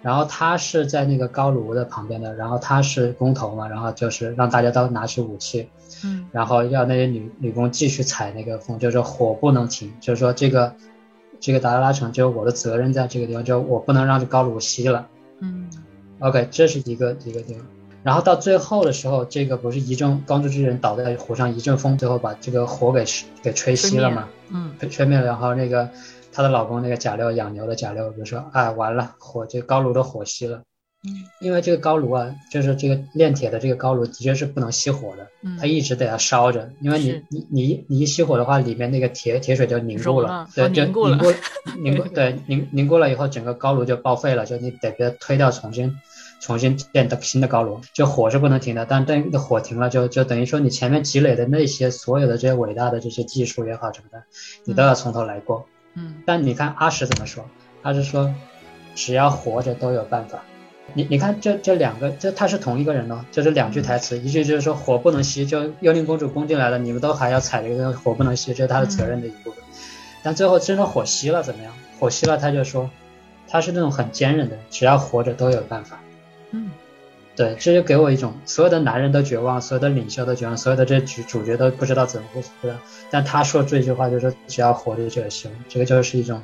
[0.01, 5.69] 然后他是在那个高炉的旁边的，然后他是工头嘛，然后就是让大家都拿起武器，
[6.03, 10.73] 嗯，然后要那些女女工继续踩那个风，就是说火不能停，就是说这个
[11.39, 15.07] 这个达拉拉城就是我的责任在这个地方，就我不能让这高炉熄了，
[15.39, 15.69] 嗯。
[16.19, 17.63] OK，这是一个一个地方，
[18.07, 23.03] 然后到最后的时候，这个不是一阵光之巨人倒在火上，一阵风，最后把这个火给
[23.43, 24.29] 给吹熄了嘛？
[24.49, 25.25] 嗯，吹灭了。
[25.25, 25.89] 然后那个
[26.31, 30.61] 她的老公那个贾六养牛的贾六就说：“哎，完了，火这高炉的火熄了。”
[31.03, 35.27] 嗯，因为这个高炉啊，就是这个炼铁的这个高炉的确是不能熄火的，
[35.59, 41.17] 它一直得要烧着，因为你你你你一熄火的话，里面那个铁铁水就凝固了，对，就凝固凝
[41.97, 45.93] 固，对凝凝固了以后，整个高炉就报废了，就你得给它推掉，重新
[46.39, 54.23] 重新建的新的高楼，就火是不能停的，但等火停了，就就等于说你前面积累的那些所有的这些伟大的这些技术也好什么的，
[54.65, 55.65] 你都要从头来过。
[55.95, 57.43] 嗯但你看阿石怎么说？
[57.81, 58.33] 他是说，
[58.93, 60.43] 只要活着都有办法。
[60.93, 69.63] 你你看这这两个，这他是同一个人哦，就是两句台词，一句就是说火不能熄，就幽灵公主攻进来了，你们都还要踩这个火不能熄，这是他的责任的一部分。
[70.23, 71.73] 但最后真的火熄了怎么样？
[71.99, 72.89] 火熄了他就说，
[73.49, 75.99] 他是那种很坚韧的，只要活着都有办法。
[76.51, 76.69] 嗯
[77.35, 82.75] 对，这就给我一种所有的男人都绝望，所有的领袖都绝望，所有的这主主角都不知道怎么回事。
[83.11, 85.55] 但他说这句话就是说，只要活着就有希望。
[85.69, 86.41] 这个就是一种，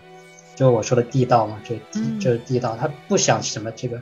[0.56, 2.78] 就是我说的地道嘛，这嗯就是地道。
[2.80, 4.00] 他不想什么这个，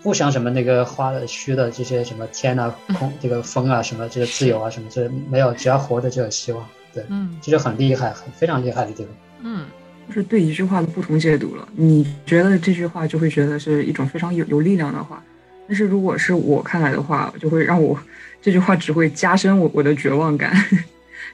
[0.00, 6.64] 不想什么那个花的虚的这些什么天啊、 空这个风啊、什么这个自由啊什么，这没有，只要活着就有希望。
[6.94, 9.12] 对，嗯这就很厉害，很非常厉害的地方。
[9.42, 9.66] 嗯
[10.06, 11.68] 就是对一句话的不同解读了。
[11.74, 15.20] 你觉得这句话就会觉得是一种非常有有力量的话，
[15.68, 17.96] 但是如果是我看来的话，就会让我
[18.42, 20.52] 这句话只会加深我我的绝望感。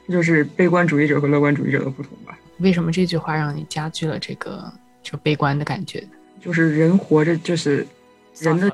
[0.05, 2.37] 这 就是悲观主义者和乐观主义者的不同吧。
[2.59, 4.71] 为什么这句话让你加剧了这个
[5.01, 6.05] 就悲观的感觉？
[6.41, 7.85] 就是人活着就是
[8.39, 8.71] 人的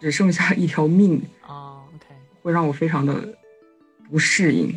[0.00, 2.06] 只剩下一条命，啊，OK，
[2.42, 3.14] 会让我非常的
[4.10, 4.68] 不适应。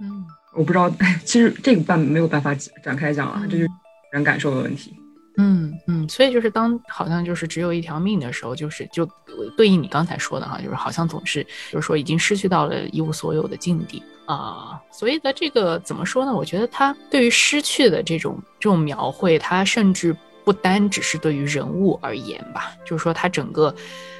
[0.00, 0.24] 嗯
[0.54, 0.90] 我不知道，
[1.24, 3.70] 其实这个办没有办法展开讲啊，嗯这就是
[4.10, 4.94] 人感受的问题。
[5.38, 9.08] 嗯嗯，所以就是当好像就是只有一条命的时候，就是就
[9.56, 16.32] 对应你刚才说的哈，就是好像总是就是说已经失去到了一无所有的境地啊、所以的这个怎么说呢？
[16.32, 23.74] 我觉得他对于失去的这种这种描绘，他甚至不单只是对于人物而言吧，就是说他整个，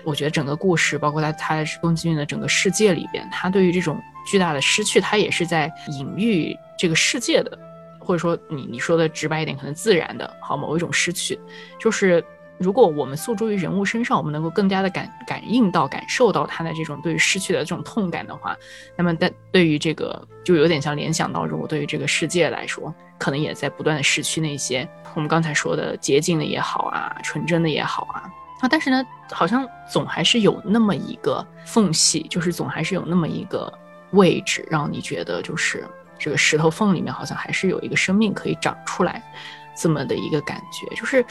[0.04, 7.56] 我觉得整个故事，包括他他宫崎骏的整个世界里边，他对于这种巨大的失去，他也是在隐喻这个世界的。
[8.04, 11.38] 或者说你你说的直白一点，可能自然的，好某一种失去，
[11.78, 12.24] 就是
[12.58, 18.56] 如果我们诉诸于人物身上，我们能够更加的感感应到、感受到他的这种对于失去的这种痛感的话，
[18.96, 28.30] 那么但对于这个就有点像联想到，如果对于这个世界来说，可能也在不断的失去那些我们刚才说的洁净的也好啊，纯真的也好啊。
[28.60, 33.72] 啊，但是呢，好像总还是有那么一个缝隙，就是总还是有那么一个
[34.12, 35.84] 位置，让你觉得就是
[36.22, 39.20] 这个石头缝里面好像还是有一个生命可以长出来，
[39.76, 40.94] 这么的一个感觉。
[40.94, 41.24] 就是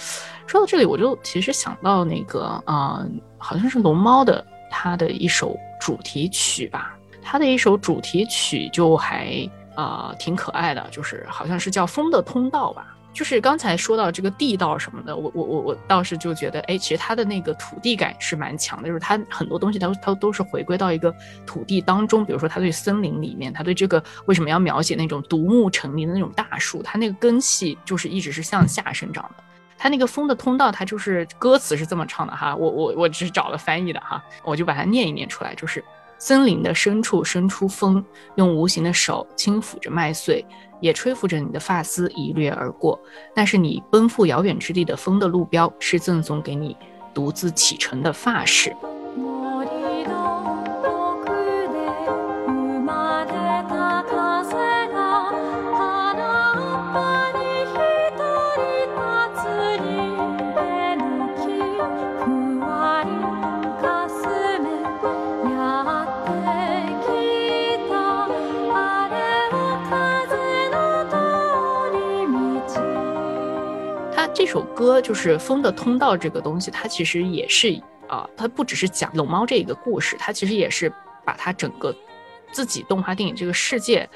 [0.46, 12.94] 说到这里，我就其实想到那个嗯、好像是龙猫的它的一首主题曲吧，它的一首主题曲就还啊、呃挺可爱的，就是好像是叫《风的通道》吧。
[13.14, 21.14] 就是刚才说到这个地道什么的，我我我我倒是就觉得，哎，其实它的那个土地感是蛮强的，就是它很多东西它它都是回归到一个
[21.46, 29.44] 土地当中，比如说它对森林里面，它对这个为什么要描写那种独木成林的那种大树，它那个根系就是一直是向下生长的。
[29.78, 35.84] 它那个风的通道，它就是歌词是这么唱的哈，我我我只是找了翻译的哈，我就把它念一念出来，就是
[36.18, 38.04] 森林的深处生出风，
[38.36, 40.46] 用无形的手轻抚着麦穗。
[40.82, 43.00] 也吹拂着你的发丝一掠而过，
[43.34, 46.76] 那是你奔赴遥远之地的风的路标是赠送给你
[47.14, 48.76] 独自启程的发饰。
[74.44, 80.92] 这首歌就是《风的通道》这个东西，它其实也是啊、它不只是讲龙猫这一个故事，它其实也是
[81.24, 81.96] 把它整个
[82.52, 84.10] 自己动画电影这个世界，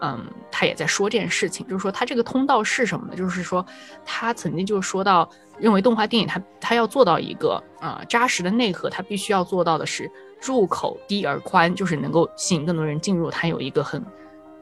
[0.00, 3.14] 嗯，他也在说这件事情，就是说它这个通道是什么呢？
[3.14, 3.64] 就是说
[4.02, 5.28] 他曾经就说到，
[5.58, 14.02] 认为动画电影它它要做到一个啊、扎实的内核，它必须要做到的是入口低而宽，就是能够吸引更多人进入，它有一个很。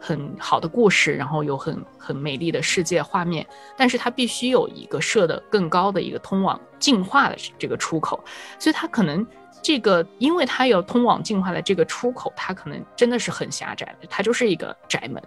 [0.06, 8.22] 很好的故事，然后有很很美丽的世界画面，但是它必须有一个设的更高的一个通往进化的这个出口，
[8.58, 9.26] 所以它可能
[9.62, 15.22] 这个，因为它有通往进化的这个出口，它可能真的是很狭窄的，它就是一个窄门，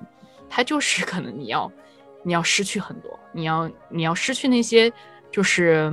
[0.47, 1.71] 它就是可能你要
[2.21, 4.93] 你要失去很多，你要你要失去那些
[5.31, 5.89] 就是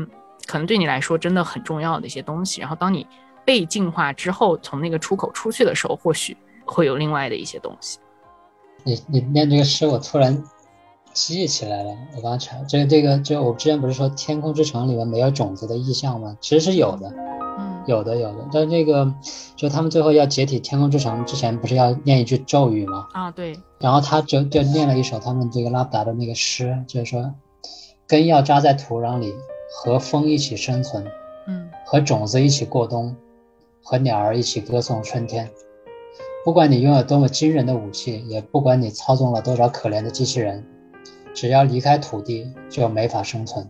[0.47, 3.07] 可能对你来说真的很重要的一些东西，然后当你
[3.47, 6.37] 被进化之后，从那个出口出去的时候，或许
[6.67, 7.99] 会有另外的一些东西。
[8.85, 10.45] 你你念这个诗，我突然
[11.13, 11.97] 记起来了。
[12.17, 16.37] 我刚查这个这个，就我之前不是说《天空之城》里面没有种子的意象吗？
[16.41, 17.11] 其实是有的，
[17.59, 18.47] 嗯，有的有的。
[18.53, 19.13] 但这个
[19.57, 23.09] 就他们最后要解体天空之城之前，不是要念一句咒语吗？
[23.13, 27.33] 啊，对，然后他就就念了一首他们这个拉布达的那个诗，就是说，
[28.07, 29.33] 根要扎在土壤里，
[29.73, 31.07] 和风一起生存，
[31.47, 33.17] 嗯和种子一起过冬，
[33.83, 35.51] 和鸟儿一起歌颂春天。
[36.45, 40.63] 不管你拥有多么惊人的武器，也不管你操纵了多少可怜的机器人，
[41.35, 43.67] 只要离开土地，就没法生存。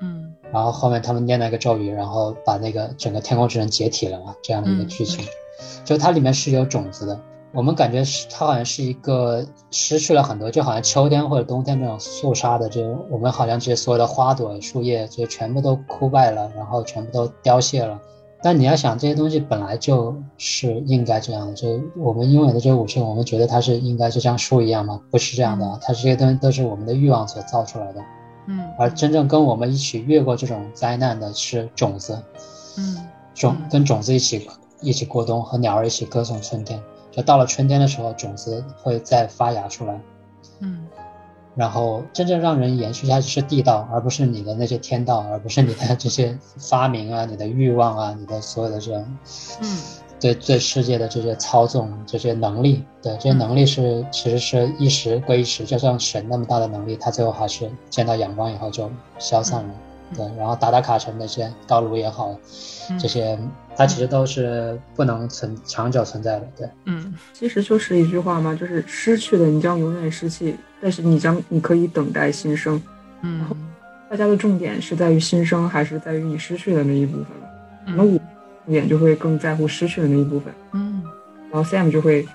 [0.00, 5.24] 嗯然后后面他们念了一个咒语，然后把那个整个天空之城解体了嘛，这样的一个剧情。
[5.84, 7.20] 就它里面是有种子的，
[7.52, 18.00] 我们感觉是它好像是一个失去了很多，就好像秋天或者冬天那种肃杀的，就我们好像这些所有的花朵、树叶，就全部都枯败了，然后全部都凋谢了。
[18.42, 25.00] 但你要想，这些东西本来就是应该这样的，就我们拥有的这些武器，我们觉得它是应该就像树一样吗？
[25.10, 28.00] 不是这样的啊，它这些东西都是我们的欲望所造出来的。
[28.50, 32.18] 嗯而真正跟我们一起越过这种灾难的是种子，
[32.78, 32.96] 嗯
[33.34, 34.48] 种嗯跟种子一起
[34.80, 36.80] 一起过冬，和鸟儿一起歌颂春天。
[37.10, 40.00] 就到了春天的时候，种子会再发芽出来，
[40.60, 40.86] 嗯
[41.58, 49.04] 然后真正让人延续下去是地道，而不是你的那些天道，而不是你的这些发明啊、你的欲望啊、你的所有的这种
[49.60, 49.78] 嗯
[50.20, 59.70] 对对世界的这些操纵、这些能力，对这些能力是其实是一时归一时，就像神那么大的能力，他最后还是见到阳光以后就消散了。
[60.16, 62.38] 对，然后打打卡城那些道路也好，
[62.90, 63.38] 嗯这些
[63.76, 66.48] 它其实都是不能存长久存在的。
[66.56, 72.80] 对，嗯其实就是一句话嘛，就是失去的你将永远失去，但是你将你可以等待新生。
[73.22, 73.46] 嗯
[74.10, 77.48] 大家的重点是在于新生，还是在于你失去的那一部分吧？
[77.86, 78.18] 可能嗯我
[78.64, 81.02] 重点就会更在乎失去的那一部分，嗯
[81.52, 82.26] 然后 Sam 就会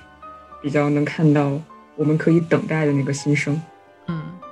[0.62, 1.52] 比较能看到
[1.96, 3.60] 我们可以等待的那个新生。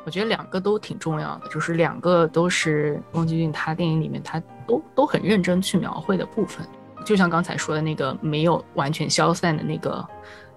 [0.03, 6.65] 我觉得两个都挺重要的，就是两个都是宫崎骏他电影里面他都都很认真去描绘的部分。
[7.05, 9.93] 就像刚才说的那个没有完全消散的那个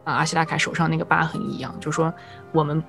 [0.05, 2.13] 啊阿西达卡手上那个疤痕一样，就是说
[2.53, 2.83] 我们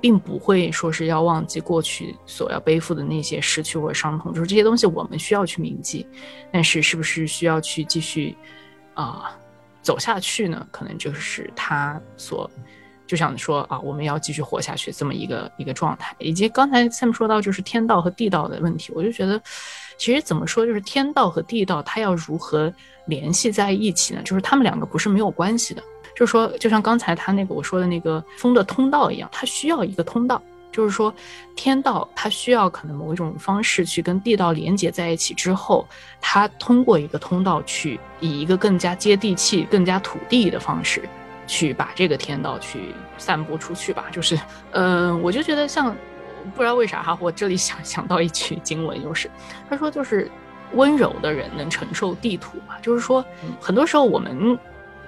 [0.00, 6.06] 并不会说是要忘记过去所要背负的那些失去或伤痛，就是这些东西我们需要去铭记，
[6.52, 8.36] 但是是不是需要去继续
[8.94, 9.36] 啊、
[9.82, 10.66] 走下去呢？
[10.70, 12.50] 可能就是他所
[13.10, 19.42] 就想说啊，我们要继续活下去这么一个一个状态，以及刚才 Sam 说到就是天道和地道的问题，我就觉得
[19.98, 22.72] 其实怎么说，就是天道和地道它要如何
[23.06, 24.22] 联系在一起呢？
[24.22, 25.82] 就是他们两个不是没有关系的，
[26.14, 30.40] 就是说就像刚才他那个我说的那个风的通道一样，它需要一个通道。
[30.70, 31.12] 就是说，
[31.56, 35.84] 天道它需要可能某一种方式去跟地道连接在一起之后，
[36.20, 41.02] 它通过一个通道去以一个更加接地气、更加土地的方式
[41.50, 44.04] 去把这个天道去散播出去吧。
[44.12, 44.38] 就是，
[44.70, 45.96] 嗯、我就觉得像
[46.54, 49.28] 不知道为啥哈，我这里想想到一句经文，就是
[49.68, 50.30] 他说就是
[50.74, 53.24] 温柔的人能承受地土嘛，就是说
[53.60, 54.56] 很多时候我们。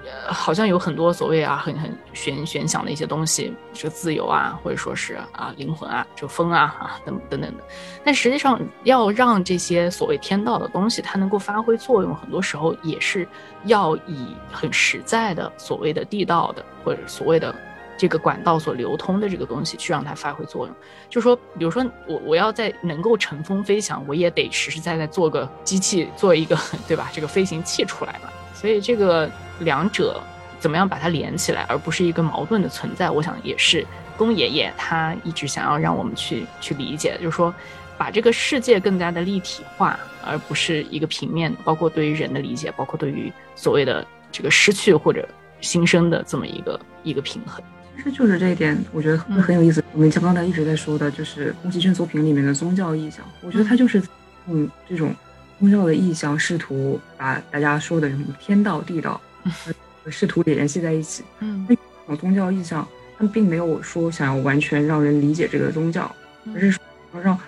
[0.04, 7.64] 呃，好像有很多所谓啊，很很玄玄想的一些东西，就自由啊，或者说是啊灵魂啊，就风啊啊等等等的。
[8.04, 13.26] 但实际上，要让这些所谓天道的东西它能够发挥作用，很多时候也是
[13.64, 17.54] 要以很实在的所谓的地道的或者所谓的
[17.96, 20.76] 这个管道所流通的这个东西去让它发挥作用。
[21.08, 26.58] 就说，比如说我 我要在能够乘风飞翔，我也得实实在在做个机器，做一个
[26.88, 27.08] 对吧？
[27.12, 28.28] 这个飞行器出来嘛。
[28.54, 29.30] 所以这个
[29.60, 30.20] 两者
[30.58, 37.52] 怎么样把它连起来，而不是一个矛盾的存在，我想也是宫爷爷他一直想要让我们去去理解，就是说
[37.98, 45.28] 把这个世界更加的立体化，而不是一个平面，包括对于人的理解，包括对于所谓的这个失去或者
[45.60, 47.62] 新生的这么一个一个平衡。
[47.96, 49.84] 其实就是这一点，我觉得会很有意思。
[49.92, 54.02] 我们像刚才一直在说的，就是宫崎骏作品里面的宗教意象，我觉得他就是
[54.48, 55.14] 用这种
[55.62, 59.20] 宗教的意象，试图把大家说的什么天道、地道，
[60.02, 61.22] 呃试图联系在一起。
[61.38, 61.76] 嗯那
[62.08, 62.84] 种宗教意象，
[63.16, 66.12] 他们并没有说想要完全让人理解这个宗教，
[66.52, 66.82] 而是说
[67.14, 67.38] 要让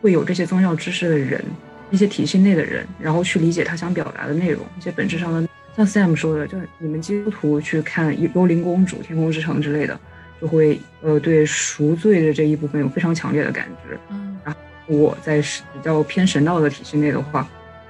[0.00, 1.44] 会有这些宗教知识的人，
[1.90, 5.48] 一些体系内的人，然后去理解他想表达的内容，一些本质上的。
[5.76, 9.98] 像 Sam 说的，就是你们基督徒去看《幽幽灵公主》《天空之城》之类的，
[10.40, 13.98] 就会呃对赎罪的这一部分有非常强烈的感知。
[14.10, 17.46] 嗯然后我在是比较偏神道的体系内的话，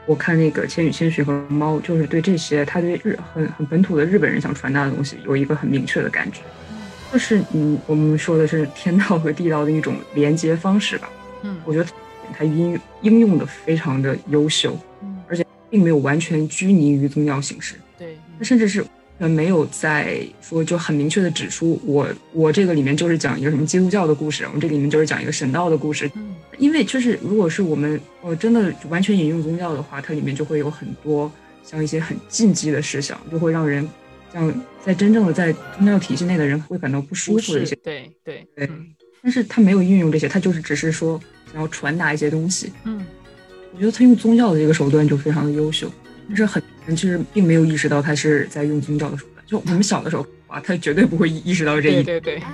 [0.06, 6.42] 我看那个《千与千寻》和《猫》，就是对这些他对日很很本土的日本人想传达的东西有一个很明确的感觉，
[7.12, 11.10] 就是嗯，我们说的是天道和地道的一种连接方式吧。
[11.42, 11.56] 嗯。
[11.64, 11.86] 我觉得
[12.32, 14.78] 它应应用的非常的优秀，
[15.28, 18.84] 而且，并没有完全拘泥于宗教形式，对，它甚至是
[19.18, 31.30] 呃没有在说就很明确的指出我我这个里面就是讲一个什么基督教的故事，我们这里面就是讲一个神道的故事，嗯因为就是如果是我们我真的完全引用宗教的话，它里面就会有很多
[31.64, 33.86] 像一些很禁忌的事项，就会让人
[34.32, 34.52] 像
[34.84, 37.74] 在真正的在宗教体系内的人会感到不舒服的一些。
[37.76, 38.86] 对对对嗯
[39.22, 41.20] 但是他没有运用这些，他就是只是说
[41.52, 42.72] 想要传达一些东西。
[42.84, 43.04] 嗯
[43.74, 45.90] 我觉得他用宗教的这个手段就非常的优秀。
[46.28, 49.44] 但是很多人其实并没有意识到他是在用宗教的手段。
[49.46, 52.04] 就我们小的时候啊，他绝对不会意识到这一点。
[52.04, 52.46] 对对对，あ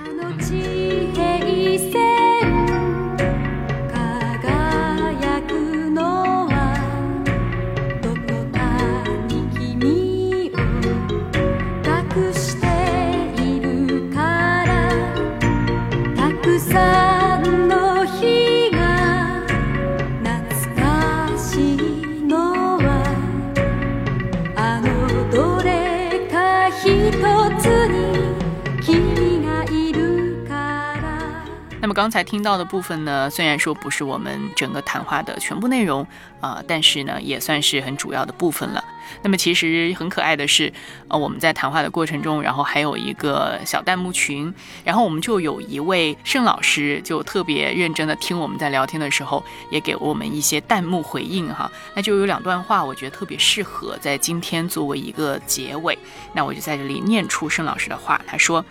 [31.93, 36.05] 刚才听到的部分呢，虽然说不是我们整个谈话的全部内容
[36.41, 38.83] 啊、但是呢，也算是很主要的部分了。
[39.21, 40.73] 那么其实很可爱的是，
[41.07, 44.53] 呃，我们在谈话的过程中，然后还有一个小弹幕群，
[44.83, 49.41] 然后我们就有一位盛老师就特别认真的听我们在聊天的时候，
[49.71, 51.71] 也给我们一些弹幕回应哈。
[51.95, 55.97] 那就有两段话，我觉得特别适合在今天作为一个结尾。
[56.33, 58.65] 那我就在这里念出盛老师的话，他说。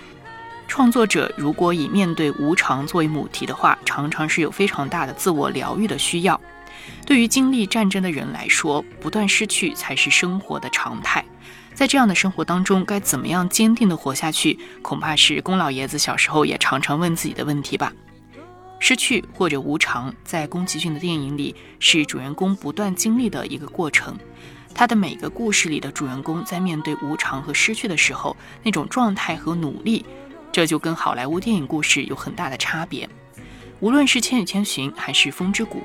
[0.73, 6.41] 创作者如果以面对无常作为母题的话，常常是有非常大的自我疗愈的需要。
[7.05, 11.23] 对于经历战争的人来说，不断失去才是生活的常态。
[11.75, 17.93] 在这样的生活当中，该怎么样坚定地活下去，恐怕是宫老爷子小时候也常常问自己的问题吧。
[18.79, 24.17] 失去或者无常，在宫崎骏的电影里是主人公不断经历的一个过程。
[24.75, 30.03] 他的每个故事里的主人公在面对无常和失去的时候，那种状态和努力，
[30.53, 33.09] 这就跟好莱坞电影故事有很大的差别。
[33.81, 35.79] 无论是《千与千寻》还是《风之谷》，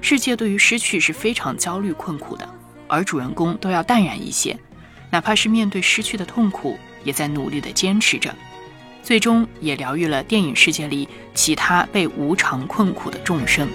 [0.00, 2.48] 世界对于失去是非常焦虑困苦的，
[2.88, 4.58] 而主人公都要淡然一些，
[5.10, 8.34] 哪怕是面对失去的痛苦，也在努力的坚持着，
[9.02, 13.68] 最终也疗愈了电影世界里其他被无常困苦的众生。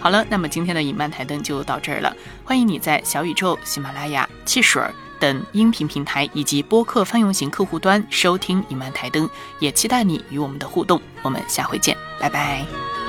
[0.00, 2.14] 好了，那么今天的影漫台灯就到这儿了。
[2.44, 9.28] 欢迎你在小宇宙、喜马拉雅、汽水儿等音频平台以及播客泛用型客户端收听影漫台灯，
[9.58, 11.00] 也期待你与我们的互动。
[11.22, 13.03] 我们下回见，拜拜。